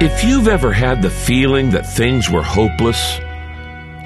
If 0.00 0.22
you've 0.22 0.46
ever 0.46 0.72
had 0.72 1.02
the 1.02 1.10
feeling 1.10 1.70
that 1.70 1.82
things 1.82 2.30
were 2.30 2.44
hopeless, 2.44 3.18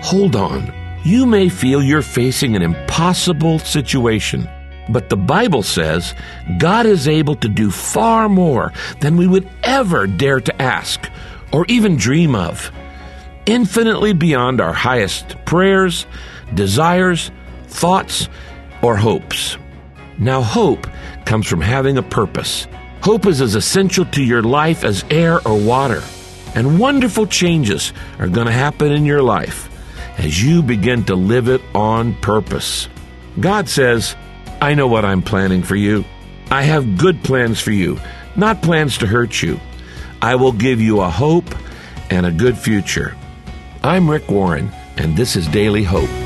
hold 0.01 0.37
on. 0.37 0.73
You 1.05 1.27
may 1.27 1.51
feel 1.51 1.83
you're 1.83 2.01
facing 2.01 2.57
an 2.57 2.63
impossible 2.63 3.59
situation, 3.59 4.49
but 4.89 5.11
the 5.11 5.19
Bible 5.19 5.63
says 5.63 6.15
God 6.57 6.87
is 6.87 7.07
able 7.07 7.35
to 7.35 7.49
do 7.49 7.71
far 7.71 8.31
more 8.31 8.73
than 9.01 9.19
we 9.19 9.27
would 9.27 9.47
ever 9.65 10.07
dare 10.07 10.41
to 10.41 10.63
ask 10.63 11.11
or 11.53 11.67
even 11.69 11.99
dream 11.99 12.35
of, 12.35 12.73
infinitely 13.45 14.15
beyond 14.15 14.63
our 14.63 14.73
highest 14.73 15.37
prayers, 15.45 16.07
desires, 16.55 17.31
thoughts, 17.67 18.31
or 18.81 18.97
hopes. 18.97 19.59
Now, 20.19 20.41
hope 20.41 20.87
comes 21.27 21.47
from 21.47 21.61
having 21.61 21.99
a 21.99 22.03
purpose. 22.03 22.67
Hope 23.03 23.27
is 23.27 23.41
as 23.41 23.57
essential 23.57 24.05
to 24.07 24.23
your 24.23 24.43
life 24.43 24.85
as 24.85 25.05
air 25.11 25.45
or 25.47 25.59
water. 25.59 26.03
And 26.55 26.79
wonderful 26.79 27.27
changes 27.27 27.93
are 28.21 28.29
going 28.29 28.47
to 28.47 28.53
happen 28.53 28.93
in 28.93 29.05
your 29.05 29.23
life 29.23 29.69
as 30.19 30.41
you 30.41 30.63
begin 30.63 31.03
to 31.07 31.17
live 31.17 31.49
it 31.49 31.61
on 31.75 32.15
purpose. 32.15 32.89
God 33.41 33.69
says, 33.69 34.15
I 34.61 34.75
know 34.75 34.87
what 34.87 35.05
I'm 35.05 35.21
planning 35.21 35.65
for 35.65 35.75
you. 35.75 36.05
I 36.49 36.63
have 36.63 36.97
good 36.97 37.25
plans 37.25 37.61
for 37.61 37.73
you, 37.73 37.99
not 38.37 38.63
plans 38.63 38.99
to 38.99 39.09
hurt 39.09 39.43
you. 39.43 39.59
I 40.21 40.37
will 40.37 40.53
give 40.53 40.81
you 40.81 41.01
a 41.01 41.11
hope 41.11 41.53
and 42.09 42.25
a 42.25 42.31
good 42.31 42.57
future. 42.57 43.17
I'm 43.83 44.09
Rick 44.09 44.31
Warren, 44.31 44.71
and 44.97 45.17
this 45.17 45.35
is 45.35 45.49
Daily 45.49 45.83
Hope. 45.83 46.22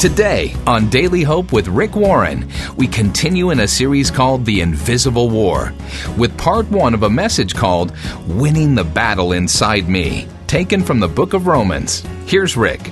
Today 0.00 0.54
on 0.66 0.88
Daily 0.88 1.22
Hope 1.24 1.52
with 1.52 1.68
Rick 1.68 1.94
Warren, 1.94 2.50
we 2.78 2.86
continue 2.86 3.50
in 3.50 3.60
a 3.60 3.68
series 3.68 4.10
called 4.10 4.46
The 4.46 4.62
Invisible 4.62 5.28
War, 5.28 5.74
with 6.16 6.38
part 6.38 6.70
one 6.70 6.94
of 6.94 7.02
a 7.02 7.10
message 7.10 7.54
called 7.54 7.92
Winning 8.26 8.76
the 8.76 8.82
Battle 8.82 9.32
Inside 9.32 9.90
Me, 9.90 10.26
taken 10.46 10.82
from 10.82 11.00
the 11.00 11.06
book 11.06 11.34
of 11.34 11.46
Romans. 11.46 12.02
Here's 12.24 12.56
Rick. 12.56 12.90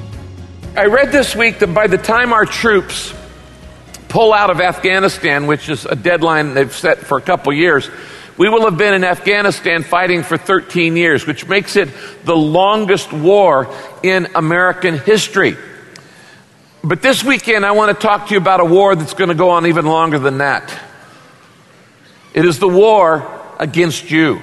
I 0.77 0.85
read 0.85 1.11
this 1.11 1.35
week 1.35 1.61
that 1.61 1.73
by 1.73 1.87
the 1.87 1.97
time 1.97 2.35
our 2.35 2.45
troops 2.45 3.15
pull 4.11 4.35
out 4.35 4.51
of 4.51 4.61
Afghanistan, 4.61 5.47
which 5.47 5.71
is 5.71 5.87
a 5.87 5.97
deadline 5.97 6.53
they've 6.53 6.77
set 6.77 6.99
for 6.99 7.17
a 7.17 7.23
couple 7.23 7.55
years, 7.55 7.89
we 8.37 8.51
will 8.51 8.67
have 8.67 8.77
been 8.77 8.93
in 8.93 9.05
Afghanistan 9.05 9.83
fighting 9.83 10.23
for 10.23 10.37
13 10.37 10.95
years, 10.95 11.27
which 11.27 11.49
makes 11.49 11.75
it 11.75 11.89
the 12.25 12.37
longest 12.37 13.15
war 13.15 13.75
in 14.03 14.29
American 14.35 14.99
history. 14.99 15.57
But 16.83 17.03
this 17.03 17.25
weekend, 17.25 17.67
I 17.67 17.73
want 17.73 17.99
to 17.99 18.07
talk 18.07 18.29
to 18.29 18.35
you 18.35 18.39
about 18.39 18.61
a 18.61 18.65
war 18.65 18.95
that's 18.95 19.15
going 19.15 19.29
to 19.29 19.35
go 19.35 19.51
on 19.51 19.67
even 19.67 19.85
longer 19.85 20.19
than 20.19 20.39
that. 20.39 20.73
It 22.35 22.45
is 22.45 22.61
the 22.61 22.69
war 22.69 23.29
against 23.59 24.11
you. 24.11 24.41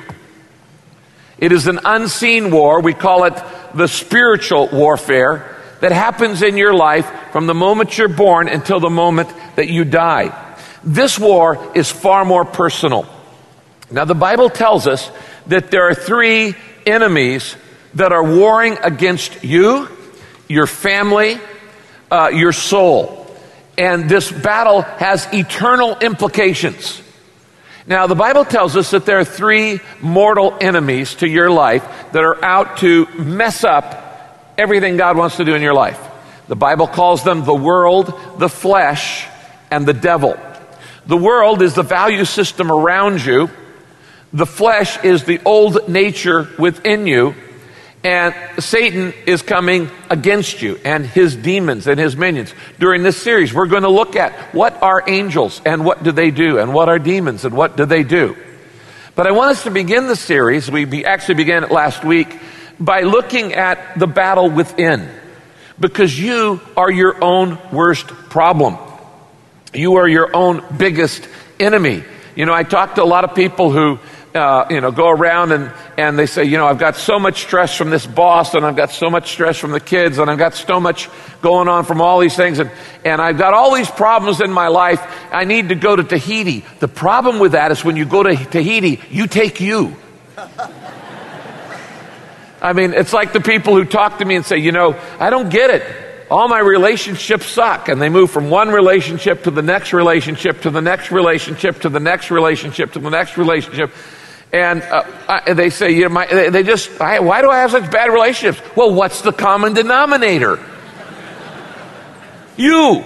It 1.37 1.53
is 1.53 1.67
an 1.67 1.79
unseen 1.85 2.51
war. 2.51 2.81
We 2.81 2.93
call 2.93 3.23
it 3.23 3.41
the 3.73 3.87
spiritual 3.87 4.67
warfare 4.71 5.55
that 5.79 5.93
happens 5.93 6.41
in 6.41 6.57
your 6.57 6.73
life 6.73 7.09
from 7.31 7.47
the 7.47 7.53
moment 7.53 7.97
you're 7.97 8.07
born 8.09 8.49
until 8.49 8.79
the 8.79 8.89
moment 8.89 9.29
that 9.55 9.69
you 9.69 9.85
die. 9.85 10.57
This 10.83 11.17
war 11.17 11.71
is 11.73 11.89
far 11.89 12.25
more 12.25 12.43
personal. 12.43 13.07
Now, 13.89 14.05
the 14.05 14.15
Bible 14.15 14.49
tells 14.49 14.87
us 14.87 15.09
that 15.47 15.71
there 15.71 15.87
are 15.87 15.95
three 15.95 16.55
enemies 16.85 17.55
that 17.93 18.11
are 18.11 18.23
warring 18.23 18.77
against 18.81 19.43
you, 19.43 19.87
your 20.49 20.67
family, 20.67 21.39
uh, 22.11 22.29
your 22.33 22.53
soul. 22.53 23.25
And 23.77 24.09
this 24.09 24.31
battle 24.31 24.81
has 24.81 25.27
eternal 25.33 25.97
implications. 25.99 27.01
Now, 27.87 28.07
the 28.07 28.15
Bible 28.15 28.45
tells 28.45 28.75
us 28.75 28.91
that 28.91 29.05
there 29.05 29.19
are 29.19 29.25
three 29.25 29.79
mortal 30.01 30.57
enemies 30.59 31.15
to 31.15 31.27
your 31.27 31.51
life 31.51 31.85
that 32.13 32.23
are 32.23 32.43
out 32.43 32.77
to 32.77 33.05
mess 33.15 33.63
up 33.63 34.53
everything 34.57 34.97
God 34.97 35.17
wants 35.17 35.37
to 35.37 35.45
do 35.45 35.53
in 35.53 35.61
your 35.61 35.73
life. 35.73 35.99
The 36.47 36.55
Bible 36.55 36.87
calls 36.87 37.23
them 37.23 37.43
the 37.43 37.53
world, 37.53 38.07
the 38.37 38.49
flesh, 38.49 39.27
and 39.69 39.85
the 39.85 39.93
devil. 39.93 40.37
The 41.05 41.17
world 41.17 41.61
is 41.61 41.75
the 41.75 41.83
value 41.83 42.25
system 42.25 42.71
around 42.71 43.23
you. 43.23 43.49
The 44.33 44.45
flesh 44.45 45.03
is 45.03 45.23
the 45.23 45.39
old 45.45 45.87
nature 45.87 46.49
within 46.57 47.05
you. 47.05 47.35
And 48.05 48.35
Satan 48.63 49.15
is 49.25 49.41
coming 49.41 49.89
against 50.11 50.61
you 50.61 50.79
and 50.85 51.03
his 51.03 51.35
demons 51.35 51.87
and 51.87 51.99
his 51.99 52.15
minions. 52.15 52.53
During 52.77 53.01
this 53.01 53.19
series, 53.19 53.51
we're 53.51 53.65
going 53.65 53.81
to 53.81 53.89
look 53.89 54.15
at 54.15 54.53
what 54.53 54.79
are 54.83 55.03
angels 55.07 55.59
and 55.65 55.83
what 55.83 56.03
do 56.03 56.11
they 56.11 56.29
do, 56.29 56.59
and 56.59 56.71
what 56.71 56.87
are 56.87 56.99
demons 56.99 57.45
and 57.45 57.57
what 57.57 57.75
do 57.75 57.85
they 57.85 58.03
do. 58.03 58.37
But 59.15 59.25
I 59.25 59.31
want 59.31 59.57
us 59.57 59.63
to 59.63 59.71
begin 59.71 60.05
the 60.05 60.15
series, 60.15 60.69
we 60.69 61.03
actually 61.03 61.33
began 61.33 61.63
it 61.63 61.71
last 61.71 62.03
week, 62.03 62.39
by 62.79 63.01
looking 63.01 63.53
at 63.53 63.97
the 63.97 64.05
battle 64.05 64.51
within. 64.51 65.09
Because 65.79 66.17
you 66.17 66.61
are 66.77 66.91
your 66.91 67.23
own 67.23 67.57
worst 67.71 68.05
problem. 68.05 68.77
You 69.73 69.95
are 69.95 70.07
your 70.07 70.35
own 70.35 70.63
biggest 70.77 71.27
enemy. 71.59 72.03
You 72.35 72.45
know, 72.45 72.53
I 72.53 72.61
talk 72.61 72.95
to 72.95 73.03
a 73.03 73.03
lot 73.03 73.23
of 73.23 73.33
people 73.33 73.71
who 73.71 73.97
uh, 74.35 74.67
you 74.69 74.81
know, 74.81 74.91
go 74.91 75.09
around 75.09 75.53
and, 75.53 75.71
and 75.97 76.19
they 76.19 76.25
say, 76.25 76.43
you 76.43 76.57
know, 76.57 76.67
I've 76.67 76.77
got 76.77 76.97
so 76.97 77.17
much 77.17 77.41
stress 77.41 77.75
from 77.75 77.89
this 77.89 78.05
boss 78.05 78.53
and 78.53 78.65
I've 78.65 78.75
got 78.75 78.91
so 78.91 79.09
much 79.09 79.31
stress 79.31 79.57
from 79.57 79.71
the 79.71 79.79
kids 79.79 80.19
and 80.19 80.29
I've 80.29 80.37
got 80.37 80.53
so 80.53 80.79
much 80.79 81.09
going 81.41 81.69
on 81.69 81.85
from 81.85 82.01
all 82.01 82.19
these 82.19 82.35
things 82.35 82.59
and, 82.59 82.69
and 83.05 83.21
I've 83.21 83.37
got 83.37 83.53
all 83.53 83.73
these 83.73 83.89
problems 83.89 84.41
in 84.41 84.51
my 84.51 84.67
life. 84.67 85.01
I 85.31 85.45
need 85.45 85.69
to 85.69 85.75
go 85.75 85.95
to 85.95 86.03
Tahiti. 86.03 86.65
The 86.79 86.89
problem 86.89 87.39
with 87.39 87.53
that 87.53 87.71
is 87.71 87.85
when 87.85 87.95
you 87.95 88.05
go 88.05 88.23
to 88.23 88.35
Tahiti, 88.35 89.01
you 89.09 89.27
take 89.27 89.61
you. 89.61 89.95
I 92.61 92.73
mean, 92.73 92.93
it's 92.93 93.13
like 93.13 93.31
the 93.31 93.41
people 93.41 93.75
who 93.75 93.85
talk 93.85 94.17
to 94.17 94.25
me 94.25 94.35
and 94.35 94.45
say, 94.45 94.57
you 94.57 94.73
know, 94.73 94.99
I 95.19 95.29
don't 95.29 95.49
get 95.49 95.69
it 95.69 95.83
all 96.29 96.47
my 96.47 96.59
relationships 96.59 97.45
suck. 97.45 97.87
And 97.87 98.01
they 98.01 98.09
move 98.09 98.31
from 98.31 98.49
one 98.49 98.69
relationship 98.69 99.43
to 99.43 99.51
the 99.51 99.61
next 99.61 99.93
relationship 99.93 100.61
to 100.61 100.71
the 100.71 100.81
next 100.81 101.11
relationship 101.11 101.81
to 101.81 101.89
the 101.89 101.99
next 101.99 102.31
relationship 102.31 102.93
to 102.93 102.99
the 102.99 103.09
next 103.09 103.37
relationship. 103.37 103.91
And 104.55 104.83
uh, 104.83 105.03
I, 105.27 105.51
they 105.51 105.69
say, 105.69 105.91
you 105.91 106.03
know, 106.03 106.09
my, 106.09 106.27
they, 106.27 106.49
they 106.49 106.63
just, 106.63 107.01
I, 107.01 107.19
why 107.19 107.41
do 107.41 107.51
I 107.51 107.57
have 107.57 107.71
such 107.71 107.91
bad 107.91 108.05
relationships? 108.05 108.61
Well, 108.73 108.93
what's 108.93 109.19
the 109.19 109.33
common 109.33 109.73
denominator? 109.73 110.63
you. 112.55 113.03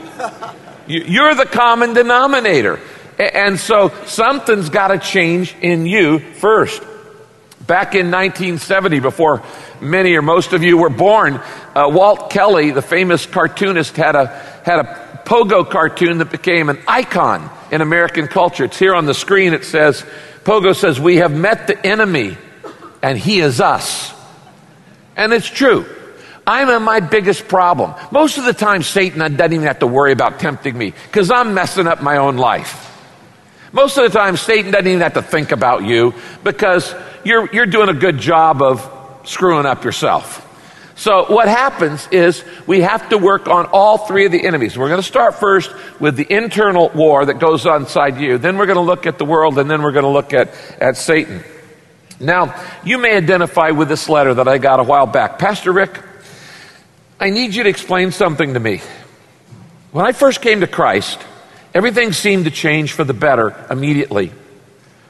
You're 0.86 1.34
the 1.34 1.48
common 1.48 1.96
denominator. 1.96 2.80
And 3.18 3.60
so 3.60 3.90
something's 4.06 4.70
got 4.70 4.90
to 4.90 5.00
change 5.00 5.56
in 5.60 5.88
you 5.88 6.20
first. 6.20 6.84
Back 7.66 7.96
in 7.96 8.12
1970, 8.12 9.00
before 9.00 9.42
many 9.82 10.14
or 10.14 10.22
most 10.22 10.54
of 10.54 10.62
you 10.62 10.78
were 10.78 10.92
born, 10.92 11.42
uh, 11.74 11.90
Walt 11.92 12.30
Kelly, 12.30 12.70
the 12.70 12.84
famous 12.84 13.26
cartoonist, 13.26 13.96
had 13.98 14.16
a, 14.16 14.28
had 14.64 14.86
a 14.86 15.22
pogo 15.26 15.68
cartoon 15.68 16.20
that 16.20 16.30
became 16.30 16.70
an 16.70 16.78
icon 16.88 17.50
in 17.72 17.82
American 17.82 18.28
culture. 18.28 18.66
It's 18.66 18.78
here 18.78 18.94
on 18.94 19.08
the 19.08 19.16
screen. 19.16 19.54
It 19.54 19.66
says, 19.66 20.06
Pogo 20.50 20.76
says, 20.76 21.00
We 21.00 21.18
have 21.18 21.32
met 21.32 21.68
the 21.68 21.86
enemy, 21.86 22.36
and 23.04 23.20
he 23.20 23.40
is 23.40 23.62
us. 23.62 24.12
And 25.16 25.32
it's 25.32 25.48
true. 25.48 25.86
I'm 26.48 26.70
in 26.70 26.82
my 26.82 27.02
biggest 27.02 27.48
problem. 27.48 27.94
Most 28.10 28.40
of 28.40 28.46
the 28.46 28.54
time, 28.54 28.82
Satan 28.82 29.20
doesn't 29.20 29.54
even 29.54 29.68
have 29.68 29.78
to 29.80 29.86
worry 29.86 30.12
about 30.12 30.40
tempting 30.40 30.76
me 30.76 30.96
because 31.06 31.30
I'm 31.30 31.54
messing 31.54 31.86
up 31.86 32.02
my 32.02 32.18
own 32.18 32.38
life. 32.38 32.88
Most 33.74 34.00
of 34.00 34.12
the 34.12 34.18
time, 34.18 34.38
Satan 34.38 34.72
doesn't 34.72 34.88
even 34.88 35.02
have 35.02 35.14
to 35.14 35.22
think 35.22 35.52
about 35.52 35.84
you 35.84 36.16
because 36.44 36.96
you're, 37.24 37.48
you're 37.54 37.68
doing 37.68 37.90
a 37.90 37.94
good 37.94 38.18
job 38.18 38.64
of 38.64 38.82
screwing 39.26 39.68
up 39.68 39.84
yourself. 39.84 40.49
So, 41.00 41.24
what 41.34 41.48
happens 41.48 42.06
is 42.12 42.44
we 42.68 42.82
have 42.82 43.08
to 43.08 43.18
work 43.18 43.48
on 43.48 43.68
all 43.68 44.00
three 44.00 44.26
of 44.26 44.34
the 44.34 44.46
enemies. 44.46 44.78
We're 44.78 44.90
going 44.90 45.00
to 45.00 45.08
start 45.08 45.36
first 45.36 45.72
with 45.98 46.18
the 46.18 46.28
internal 46.30 46.90
war 46.90 47.24
that 47.24 47.40
goes 47.40 47.66
on 47.66 47.84
inside 47.84 48.20
you. 48.20 48.38
Then 48.38 48.58
we're 48.58 48.66
going 48.66 48.76
to 48.76 48.82
look 48.82 49.06
at 49.06 49.18
the 49.18 49.24
world, 49.24 49.58
and 49.60 49.72
then 49.72 49.82
we're 49.82 49.94
going 49.94 50.04
to 50.04 50.10
look 50.10 50.34
at, 50.34 50.54
at 50.78 50.98
Satan. 50.98 51.42
Now, 52.20 52.54
you 52.84 52.98
may 52.98 53.16
identify 53.16 53.70
with 53.70 53.88
this 53.88 54.10
letter 54.10 54.34
that 54.34 54.50
I 54.50 54.58
got 54.58 54.82
a 54.82 54.84
while 54.84 55.06
back. 55.06 55.40
Pastor 55.40 55.72
Rick, 55.72 55.98
I 57.18 57.30
need 57.30 57.56
you 57.56 57.64
to 57.64 57.70
explain 57.70 58.12
something 58.12 58.54
to 58.56 58.60
me. 58.60 58.82
When 59.94 60.06
I 60.06 60.12
first 60.12 60.42
came 60.42 60.60
to 60.60 60.68
Christ, 60.68 61.18
everything 61.74 62.12
seemed 62.12 62.44
to 62.44 62.52
change 62.52 62.92
for 62.92 63.06
the 63.06 63.14
better 63.14 63.56
immediately. 63.72 64.34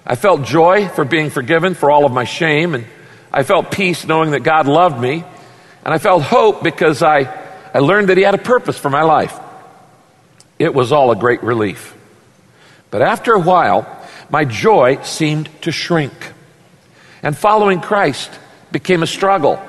I 0.06 0.14
felt 0.14 0.44
joy 0.44 0.88
for 0.88 1.04
being 1.04 1.32
forgiven 1.32 1.74
for 1.74 1.90
all 1.90 2.06
of 2.06 2.12
my 2.12 2.26
shame, 2.26 2.76
and 2.76 2.86
I 3.34 3.42
felt 3.42 3.72
peace 3.72 4.06
knowing 4.06 4.32
that 4.32 4.44
God 4.44 4.68
loved 4.68 5.02
me, 5.02 5.24
and 5.90 5.96
I 5.96 5.98
felt 5.98 6.22
hope 6.22 6.62
because 6.62 7.02
I, 7.02 7.22
I 7.74 7.80
learned 7.80 8.10
that 8.10 8.18
He 8.18 8.22
had 8.22 8.36
a 8.36 8.38
purpose 8.38 8.78
for 8.78 8.92
my 8.92 9.02
life. 9.02 9.36
It 10.60 10.72
was 10.72 10.92
all 10.92 11.10
a 11.10 11.16
great 11.16 11.42
relief. 11.42 11.96
But 12.92 13.02
after 13.02 13.34
a 13.34 13.40
while, 13.40 13.88
my 14.30 14.46
joy 14.46 15.02
seemed 15.02 15.50
to 15.64 15.72
shrink, 15.72 16.14
and 17.24 17.36
following 17.36 17.82
Christ 17.82 18.30
became 18.72 19.02
a 19.02 19.08
struggle. 19.08 19.60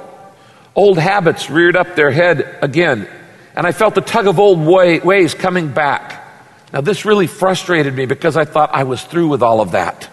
Old 0.75 0.99
habits 0.99 1.49
reared 1.49 1.75
up 1.75 1.97
their 1.97 2.11
head 2.11 2.59
again, 2.61 3.09
and 3.57 3.67
I 3.67 3.73
felt 3.73 3.95
the 3.95 4.03
tug 4.03 4.27
of 4.27 4.39
old 4.39 4.59
way, 4.59 5.01
ways 5.01 5.33
coming 5.33 5.69
back. 5.69 6.23
Now, 6.71 6.83
this 6.83 7.07
really 7.07 7.29
frustrated 7.29 7.95
me 7.95 8.05
because 8.05 8.37
I 8.37 8.45
thought 8.45 8.75
I 8.75 8.83
was 8.85 9.03
through 9.03 9.29
with 9.29 9.43
all 9.43 9.63
of 9.63 9.71
that. 9.71 10.11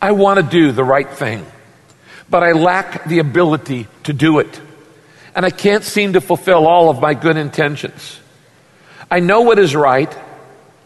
I 0.00 0.12
want 0.12 0.38
to 0.38 0.42
do 0.42 0.72
the 0.72 0.84
right 0.84 1.10
thing, 1.10 1.44
but 2.30 2.42
I 2.42 2.52
lack 2.52 3.04
the 3.04 3.18
ability 3.18 3.86
to 4.04 4.14
do 4.14 4.38
it. 4.38 4.58
And 5.34 5.46
I 5.46 5.50
can't 5.50 5.84
seem 5.84 6.14
to 6.14 6.20
fulfill 6.20 6.66
all 6.66 6.90
of 6.90 7.00
my 7.00 7.14
good 7.14 7.36
intentions. 7.36 8.18
I 9.10 9.20
know 9.20 9.42
what 9.42 9.58
is 9.58 9.74
right, 9.74 10.12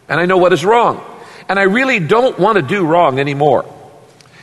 and 0.07 0.19
I 0.19 0.25
know 0.25 0.37
what 0.37 0.53
is 0.53 0.63
wrong. 0.63 1.03
And 1.47 1.59
I 1.59 1.63
really 1.63 1.99
don't 1.99 2.39
want 2.39 2.57
to 2.57 2.61
do 2.61 2.85
wrong 2.85 3.19
anymore. 3.19 3.65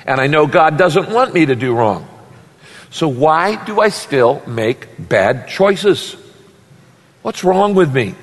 And 0.06 0.20
I 0.20 0.26
know 0.26 0.46
God 0.46 0.78
doesn't 0.78 1.10
want 1.10 1.34
me 1.34 1.46
to 1.46 1.54
do 1.54 1.74
wrong. 1.74 2.08
So 2.90 3.08
why 3.08 3.64
do 3.64 3.80
I 3.80 3.88
still 3.88 4.42
make 4.46 4.86
bad 4.98 5.48
choices? 5.48 6.16
What's 7.22 7.42
wrong 7.44 7.74
with 7.74 7.92
me? 7.92 8.14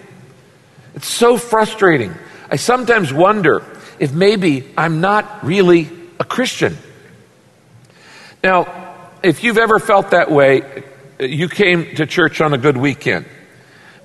It's 0.95 1.07
so 1.07 1.37
frustrating. 1.37 2.13
I 2.51 2.57
sometimes 2.57 3.13
wonder 3.13 3.65
if 3.99 4.13
maybe 4.13 4.67
I'm 4.77 5.01
not 5.01 5.45
really 5.45 5.89
a 6.19 6.23
Christian. 6.25 6.77
Now, 8.43 8.95
if 9.23 9.43
you've 9.43 9.57
ever 9.57 9.79
felt 9.79 10.11
that 10.11 10.31
way, 10.31 10.83
you 11.19 11.49
came 11.49 11.95
to 11.95 12.05
church 12.05 12.41
on 12.41 12.53
a 12.53 12.57
good 12.57 12.77
weekend 12.77 13.25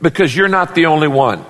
because 0.03 0.35
you're 0.35 0.49
not 0.49 0.75
the 0.75 0.87
only 0.87 1.09
one. 1.09 1.45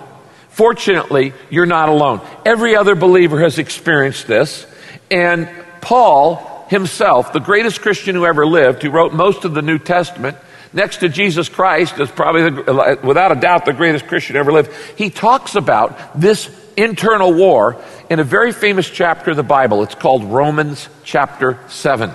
Fortunately, 0.50 1.32
you're 1.50 1.66
not 1.66 1.88
alone. 1.88 2.20
Every 2.44 2.76
other 2.76 2.94
believer 2.94 3.40
has 3.40 3.58
experienced 3.58 4.26
this. 4.26 4.66
And 5.10 5.48
Paul 5.80 6.66
himself, 6.68 7.32
the 7.32 7.40
greatest 7.40 7.80
Christian 7.80 8.14
who 8.14 8.26
ever 8.26 8.46
lived, 8.46 8.82
who 8.82 8.90
wrote 8.90 9.12
most 9.12 9.44
of 9.44 9.54
the 9.54 9.62
New 9.62 9.78
Testament, 9.78 10.36
next 10.72 10.98
to 10.98 11.08
Jesus 11.08 11.48
Christ, 11.48 11.98
is 11.98 12.10
probably, 12.10 12.42
the, 12.42 13.00
without 13.02 13.32
a 13.32 13.40
doubt, 13.40 13.64
the 13.64 13.72
greatest 13.72 14.06
Christian 14.06 14.36
ever 14.36 14.52
lived. 14.52 14.72
He 14.96 15.10
talks 15.10 15.54
about 15.54 16.20
this 16.20 16.50
internal 16.76 17.32
war 17.32 17.82
in 18.10 18.20
a 18.20 18.24
very 18.24 18.52
famous 18.52 18.88
chapter 18.88 19.30
of 19.30 19.36
the 19.36 19.42
Bible. 19.42 19.82
It's 19.82 19.94
called 19.94 20.24
Romans 20.24 20.88
chapter 21.04 21.58
7. 21.68 22.10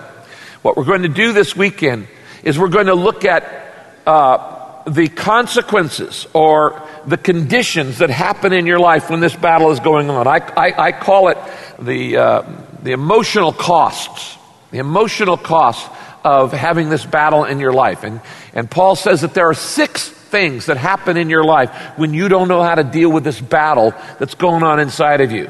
What 0.62 0.78
we're 0.78 0.86
going 0.86 1.04
to 1.04 1.10
do 1.10 1.34
this 1.34 1.56
weekend 1.56 2.08
is 2.44 2.58
we're 2.58 2.70
going 2.70 2.88
to 2.88 2.96
look 2.96 3.26
at 3.26 3.44
uh, 4.06 4.84
the 4.90 5.08
consequences 5.08 6.28
or 6.34 6.82
the 7.06 7.18
conditions 7.18 8.00
that 8.00 8.10
happen 8.10 8.54
in 8.54 8.66
your 8.66 8.80
life 8.80 9.10
when 9.10 9.20
this 9.20 9.36
battle 9.36 9.72
is 9.72 9.80
going 9.80 10.10
on. 10.10 10.28
I, 10.28 10.38
I, 10.38 10.88
I 10.88 10.92
call 10.92 11.30
it 11.30 11.38
the, 11.80 12.18
uh, 12.18 12.42
the 12.84 12.92
emotional 12.92 13.54
costs, 13.54 14.38
the 14.72 14.80
emotional 14.80 15.38
costs 15.38 15.88
of 16.24 16.52
having 16.52 16.90
this 16.90 17.06
battle 17.06 17.46
in 17.46 17.60
your 17.60 17.72
life. 17.72 18.04
And, 18.04 18.22
and 18.54 18.70
Paul 18.70 18.96
says 18.96 19.22
that 19.22 19.34
there 19.34 19.50
are 19.50 19.54
six 19.54 20.10
things 20.10 20.68
that 20.68 20.78
happen 20.78 21.18
in 21.18 21.30
your 21.30 21.44
life 21.44 21.72
when 21.98 22.14
you 22.14 22.30
don't 22.30 22.48
know 22.48 22.62
how 22.62 22.76
to 22.76 22.84
deal 22.84 23.12
with 23.12 23.24
this 23.24 23.40
battle 23.40 23.94
that's 24.20 24.36
going 24.36 24.64
on 24.64 24.80
inside 24.80 25.22
of 25.22 25.32
you. 25.32 25.50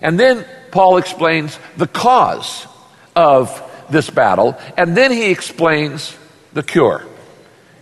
And 0.00 0.18
then 0.18 0.44
Paul 0.70 0.96
explains 0.96 1.58
the 1.76 1.86
cause 1.86 2.66
of 3.14 3.70
this 3.90 4.08
battle, 4.10 4.58
and 4.76 4.96
then 4.96 5.12
he 5.12 5.30
explains 5.30 6.16
the 6.52 6.62
cure. 6.62 7.04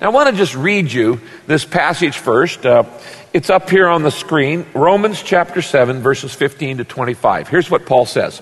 Now, 0.00 0.06
I 0.06 0.10
want 0.10 0.30
to 0.30 0.36
just 0.36 0.54
read 0.54 0.90
you 0.90 1.20
this 1.46 1.64
passage 1.64 2.16
first. 2.16 2.64
Uh, 2.64 2.84
it's 3.32 3.50
up 3.50 3.68
here 3.68 3.86
on 3.86 4.02
the 4.02 4.10
screen, 4.10 4.66
Romans 4.74 5.22
chapter 5.22 5.62
7, 5.62 6.00
verses 6.00 6.34
15 6.34 6.78
to 6.78 6.84
25. 6.84 7.48
Here's 7.48 7.70
what 7.70 7.86
Paul 7.86 8.06
says. 8.06 8.40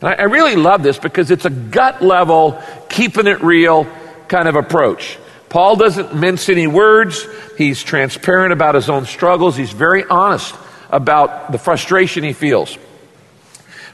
And 0.00 0.08
I, 0.08 0.14
I 0.14 0.22
really 0.22 0.56
love 0.56 0.82
this 0.82 0.98
because 0.98 1.30
it's 1.30 1.44
a 1.44 1.50
gut 1.50 2.02
level, 2.02 2.62
keeping 2.88 3.26
it 3.26 3.42
real 3.42 3.86
kind 4.28 4.48
of 4.48 4.56
approach. 4.56 5.18
Paul 5.48 5.76
doesn't 5.76 6.14
mince 6.14 6.48
any 6.48 6.66
words. 6.66 7.26
He's 7.58 7.82
transparent 7.82 8.52
about 8.52 8.74
his 8.74 8.88
own 8.88 9.04
struggles. 9.04 9.56
He's 9.56 9.72
very 9.72 10.04
honest 10.04 10.54
about 10.88 11.52
the 11.52 11.58
frustration 11.58 12.24
he 12.24 12.32
feels. 12.32 12.78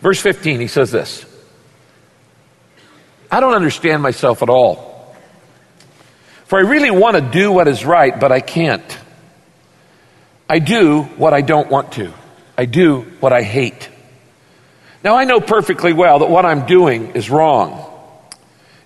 Verse 0.00 0.20
15, 0.20 0.60
he 0.60 0.69
says 0.69 0.92
this 0.92 1.24
I 3.31 3.40
don't 3.40 3.54
understand 3.54 4.02
myself 4.02 4.42
at 4.42 4.48
all. 4.48 4.88
For 6.48 6.58
I 6.58 6.62
really 6.62 6.90
want 6.90 7.14
to 7.14 7.20
do 7.20 7.52
what 7.52 7.68
is 7.68 7.84
right, 7.84 8.18
but 8.18 8.32
I 8.32 8.40
can't. 8.40 8.98
I 10.48 10.60
do 10.60 11.02
what 11.02 11.34
I 11.34 11.42
don't 11.42 11.68
want 11.70 11.92
to. 11.92 12.10
I 12.56 12.64
do 12.64 13.02
what 13.20 13.34
I 13.34 13.42
hate. 13.42 13.90
Now 15.04 15.16
I 15.16 15.24
know 15.24 15.40
perfectly 15.40 15.92
well 15.92 16.20
that 16.20 16.30
what 16.30 16.46
I'm 16.46 16.64
doing 16.64 17.10
is 17.10 17.28
wrong. 17.28 17.84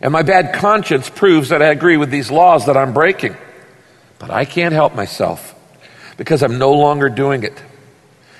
And 0.01 0.13
my 0.13 0.23
bad 0.23 0.55
conscience 0.55 1.09
proves 1.09 1.51
that 1.51 1.63
I 1.63 1.67
agree 1.67 1.97
with 1.97 2.11
these 2.11 2.33
laws 2.33 2.67
that 2.67 2.77
I'm 2.77 2.93
breaking. 2.93 3.37
But 4.19 4.31
I 4.31 4.45
can't 4.45 4.75
help 4.75 4.97
myself 4.97 5.55
because 6.17 6.43
I'm 6.43 6.59
no 6.59 6.73
longer 6.73 7.09
doing 7.11 7.45
it. 7.45 7.63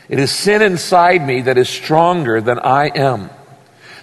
It 0.09 0.19
is 0.19 0.33
sin 0.33 0.63
inside 0.63 1.25
me 1.25 1.43
that 1.43 1.59
is 1.59 1.69
stronger 1.69 2.41
than 2.41 2.59
I 2.59 2.89
am 2.89 3.31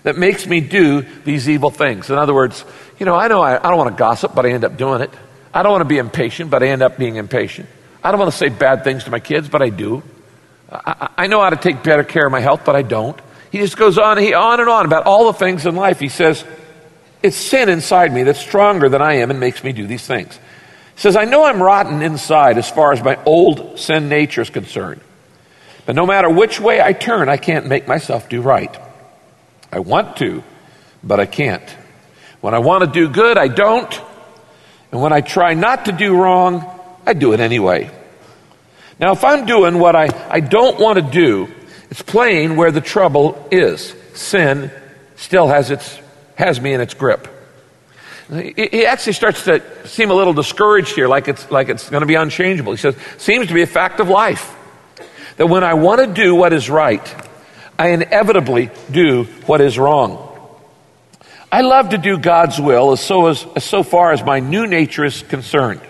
that 0.03 0.17
makes 0.17 0.47
me 0.47 0.61
do 0.61 1.01
these 1.23 1.49
evil 1.49 1.69
things. 1.69 2.09
In 2.09 2.17
other 2.17 2.33
words, 2.33 2.63
you 2.99 3.05
know, 3.05 3.15
I 3.15 3.27
know 3.27 3.41
I, 3.41 3.57
I 3.57 3.69
don't 3.69 3.77
want 3.77 3.95
to 3.95 3.97
gossip, 3.97 4.35
but 4.35 4.45
I 4.45 4.49
end 4.49 4.65
up 4.65 4.77
doing 4.77 5.01
it. 5.01 5.11
I 5.53 5.63
don't 5.63 5.71
want 5.71 5.81
to 5.81 5.87
be 5.89 5.97
impatient, 5.97 6.51
but 6.51 6.61
I 6.61 6.67
end 6.67 6.81
up 6.81 6.97
being 6.97 7.15
impatient. 7.15 7.69
I 8.03 8.11
don't 8.11 8.19
want 8.19 8.31
to 8.31 8.37
say 8.37 8.49
bad 8.49 8.83
things 8.83 9.05
to 9.05 9.11
my 9.11 9.19
kids, 9.19 9.49
but 9.49 9.61
I 9.61 9.69
do. 9.69 10.03
I, 10.71 11.09
I 11.17 11.27
know 11.27 11.41
how 11.41 11.49
to 11.49 11.55
take 11.55 11.81
better 11.81 12.03
care 12.03 12.25
of 12.25 12.31
my 12.31 12.41
health, 12.41 12.61
but 12.65 12.75
I 12.75 12.81
don't. 12.81 13.19
He 13.51 13.57
just 13.57 13.77
goes 13.77 13.97
on, 13.97 14.17
he, 14.17 14.33
on 14.33 14.59
and 14.59 14.69
on 14.69 14.85
about 14.85 15.05
all 15.05 15.31
the 15.31 15.37
things 15.37 15.65
in 15.65 15.75
life. 15.75 15.99
He 15.99 16.09
says, 16.09 16.43
It's 17.23 17.35
sin 17.35 17.69
inside 17.69 18.13
me 18.13 18.23
that's 18.23 18.39
stronger 18.39 18.89
than 18.89 19.01
I 19.01 19.15
am 19.15 19.31
and 19.31 19.39
makes 19.39 19.63
me 19.63 19.71
do 19.71 19.87
these 19.87 20.05
things. 20.05 20.37
He 20.95 21.01
says, 21.01 21.15
I 21.15 21.25
know 21.25 21.45
I'm 21.45 21.63
rotten 21.63 22.01
inside 22.01 22.57
as 22.57 22.69
far 22.69 22.91
as 22.91 23.01
my 23.01 23.17
old 23.25 23.79
sin 23.79 24.09
nature 24.09 24.41
is 24.41 24.49
concerned. 24.49 25.01
But 25.85 25.95
no 25.95 26.05
matter 26.05 26.29
which 26.29 26.59
way 26.59 26.81
I 26.81 26.93
turn, 26.93 27.29
I 27.29 27.37
can't 27.37 27.65
make 27.65 27.87
myself 27.87 28.29
do 28.29 28.41
right. 28.41 28.75
I 29.71 29.79
want 29.79 30.17
to, 30.17 30.43
but 31.03 31.19
I 31.19 31.25
can't. 31.25 31.63
When 32.41 32.53
I 32.53 32.59
want 32.59 32.83
to 32.85 32.89
do 32.89 33.09
good, 33.09 33.37
I 33.37 33.47
don't. 33.47 34.01
And 34.91 35.01
when 35.01 35.13
I 35.13 35.21
try 35.21 35.53
not 35.53 35.85
to 35.85 35.91
do 35.91 36.15
wrong, 36.15 36.65
I 37.05 37.13
do 37.13 37.33
it 37.33 37.39
anyway. 37.39 37.91
Now, 38.99 39.13
if 39.13 39.23
I'm 39.23 39.45
doing 39.45 39.79
what 39.79 39.95
I, 39.95 40.09
I 40.29 40.39
don't 40.39 40.79
want 40.79 40.97
to 40.97 41.01
do, 41.01 41.49
it's 41.89 42.01
plain 42.01 42.55
where 42.55 42.71
the 42.71 42.81
trouble 42.81 43.47
is. 43.51 43.93
Sin 44.13 44.71
still 45.15 45.47
has, 45.47 45.71
its, 45.71 45.99
has 46.35 46.59
me 46.59 46.73
in 46.73 46.81
its 46.81 46.93
grip. 46.93 47.27
He 48.31 48.85
actually 48.85 49.13
starts 49.13 49.45
to 49.45 49.63
seem 49.87 50.11
a 50.11 50.13
little 50.13 50.33
discouraged 50.33 50.93
here, 50.93 51.07
like 51.07 51.27
it's, 51.27 51.49
like 51.49 51.67
it's 51.69 51.89
going 51.89 52.01
to 52.01 52.07
be 52.07 52.13
unchangeable. 52.13 52.73
He 52.73 52.77
says, 52.77 52.95
seems 53.17 53.47
to 53.47 53.53
be 53.55 53.63
a 53.63 53.67
fact 53.67 53.99
of 53.99 54.07
life. 54.07 54.55
That 55.37 55.47
when 55.47 55.63
I 55.63 55.73
want 55.73 56.01
to 56.01 56.07
do 56.07 56.35
what 56.35 56.53
is 56.53 56.69
right, 56.69 57.15
I 57.79 57.89
inevitably 57.89 58.69
do 58.91 59.23
what 59.45 59.61
is 59.61 59.79
wrong. 59.79 60.28
I 61.51 61.61
love 61.61 61.89
to 61.89 61.97
do 61.97 62.17
God's 62.17 62.59
will 62.59 62.91
as 62.91 62.99
so, 62.99 63.27
as, 63.27 63.45
as 63.55 63.63
so 63.63 63.81
far 63.81 64.11
as 64.11 64.23
my 64.23 64.39
new 64.39 64.67
nature 64.67 65.03
is 65.03 65.23
concerned. 65.23 65.81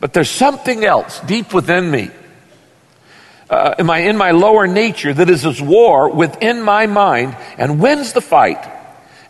But 0.00 0.12
there's 0.12 0.30
something 0.30 0.84
else 0.84 1.20
deep 1.20 1.54
within 1.54 1.90
me, 1.90 2.10
uh, 3.48 3.76
in, 3.78 3.86
my, 3.86 3.98
in 3.98 4.16
my 4.16 4.32
lower 4.32 4.66
nature, 4.66 5.14
that 5.14 5.30
is 5.30 5.46
at 5.46 5.60
war 5.60 6.10
within 6.10 6.60
my 6.60 6.86
mind 6.86 7.36
and 7.56 7.80
wins 7.80 8.12
the 8.12 8.20
fight 8.20 8.58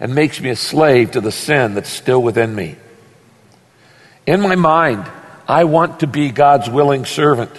and 0.01 0.15
makes 0.15 0.41
me 0.41 0.49
a 0.51 0.57
slave 0.57 1.13
to 1.13 1.21
the 1.21 1.33
sin 1.33 1.75
that's 1.75 1.91
still 1.91 2.23
within 2.23 2.55
me. 2.55 2.77
In 4.27 4.41
my 4.41 4.57
mind, 4.57 5.05
I 5.47 5.65
want 5.65 6.01
to 6.01 6.07
be 6.07 6.31
God's 6.31 6.71
willing 6.71 7.05
servant, 7.05 7.51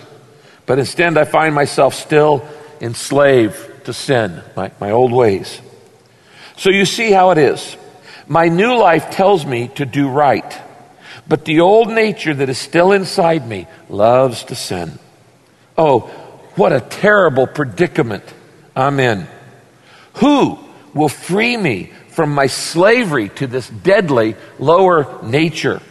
but 0.66 0.80
instead 0.80 1.18
I 1.18 1.26
find 1.26 1.54
myself 1.54 1.94
still 1.94 2.48
enslaved 2.82 3.86
to 3.86 3.94
sin, 3.94 4.42
my, 4.56 4.72
my 4.80 4.90
old 4.90 5.12
ways. 5.12 5.62
So 6.58 6.70
you 6.70 6.86
see 6.86 7.12
how 7.12 7.32
it 7.32 7.38
is. 7.38 7.78
My 8.28 8.48
new 8.48 8.78
life 8.78 9.12
tells 9.12 9.46
me 9.46 9.68
to 9.76 9.86
do 9.86 10.10
right, 10.10 10.62
but 11.28 11.46
the 11.46 11.60
old 11.60 11.90
nature 11.90 12.34
that 12.34 12.50
is 12.50 12.58
still 12.58 12.92
inside 12.92 13.48
me 13.48 13.68
loves 13.90 14.44
to 14.46 14.56
sin. 14.56 14.98
Oh, 15.78 16.02
what 16.56 16.74
a 16.74 16.80
terrible 16.80 17.48
predicament 17.48 18.24
I'm 18.76 19.00
in. 19.00 19.28
Who 20.16 20.58
will 20.94 21.10
free 21.10 21.58
me 21.58 21.92
from 22.10 22.34
my 22.34 22.48
slavery 22.48 23.30
to 23.30 23.48
this 23.48 23.70
deadly 23.70 24.36
lower 24.58 25.22
nature? 25.24 25.82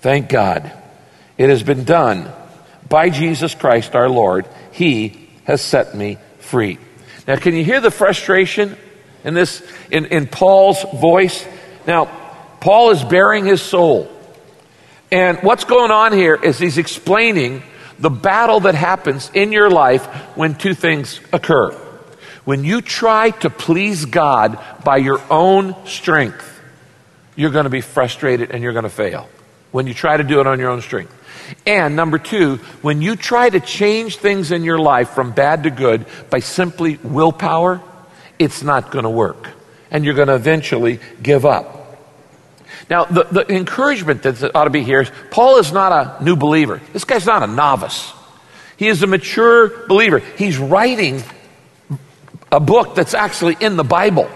Thank 0.00 0.28
God. 0.28 0.72
It 1.38 1.48
has 1.48 1.62
been 1.62 1.84
done 1.84 2.30
by 2.88 3.10
Jesus 3.10 3.54
Christ 3.54 3.94
our 3.94 4.08
Lord. 4.08 4.46
He 4.72 5.28
has 5.44 5.60
set 5.62 5.94
me 5.94 6.18
free. 6.40 6.78
Now, 7.26 7.36
can 7.36 7.54
you 7.54 7.64
hear 7.64 7.80
the 7.80 7.90
frustration 7.90 8.76
in 9.24 9.34
this, 9.34 9.62
in, 9.90 10.06
in 10.06 10.26
Paul's 10.26 10.82
voice? 10.94 11.46
Now, 11.86 12.06
Paul 12.60 12.90
is 12.90 13.02
baring 13.04 13.44
his 13.44 13.62
soul. 13.62 14.10
And 15.10 15.38
what's 15.38 15.64
going 15.64 15.90
on 15.90 16.12
here 16.12 16.34
is 16.34 16.58
he's 16.58 16.78
explaining 16.78 17.62
the 17.98 18.10
battle 18.10 18.60
that 18.60 18.74
happens 18.74 19.30
in 19.34 19.52
your 19.52 19.70
life 19.70 20.04
when 20.36 20.54
two 20.54 20.74
things 20.74 21.20
occur. 21.32 21.70
When 22.44 22.64
you 22.64 22.80
try 22.80 23.30
to 23.30 23.50
please 23.50 24.04
God 24.04 24.58
by 24.84 24.98
your 24.98 25.20
own 25.30 25.74
strength, 25.86 26.60
you're 27.36 27.50
going 27.50 27.64
to 27.64 27.70
be 27.70 27.80
frustrated 27.80 28.50
and 28.50 28.62
you're 28.62 28.72
going 28.72 28.84
to 28.84 28.90
fail. 28.90 29.28
When 29.70 29.86
you 29.86 29.94
try 29.94 30.16
to 30.16 30.24
do 30.24 30.40
it 30.40 30.46
on 30.46 30.58
your 30.58 30.70
own 30.70 30.80
strength. 30.80 31.14
And 31.66 31.96
number 31.96 32.18
two, 32.18 32.56
when 32.82 33.02
you 33.02 33.16
try 33.16 33.48
to 33.48 33.60
change 33.60 34.16
things 34.16 34.50
in 34.52 34.64
your 34.64 34.78
life 34.78 35.10
from 35.10 35.32
bad 35.32 35.64
to 35.64 35.70
good 35.70 36.06
by 36.30 36.40
simply 36.40 36.98
willpower, 37.02 37.82
it's 38.38 38.62
not 38.62 38.90
going 38.90 39.04
to 39.04 39.10
work. 39.10 39.48
And 39.90 40.04
you're 40.04 40.14
going 40.14 40.28
to 40.28 40.34
eventually 40.34 41.00
give 41.22 41.46
up. 41.46 41.78
Now, 42.90 43.04
the, 43.04 43.24
the 43.24 43.52
encouragement 43.52 44.22
that 44.22 44.54
ought 44.54 44.64
to 44.64 44.70
be 44.70 44.82
here 44.82 45.02
is 45.02 45.10
Paul 45.30 45.58
is 45.58 45.72
not 45.72 45.92
a 46.20 46.24
new 46.24 46.36
believer. 46.36 46.80
This 46.92 47.04
guy's 47.04 47.26
not 47.26 47.42
a 47.42 47.46
novice. 47.46 48.12
He 48.76 48.88
is 48.88 49.02
a 49.02 49.06
mature 49.06 49.86
believer. 49.86 50.18
He's 50.18 50.58
writing 50.58 51.22
a 52.50 52.60
book 52.60 52.94
that's 52.94 53.14
actually 53.14 53.56
in 53.60 53.76
the 53.76 53.84
Bible. 53.84 54.30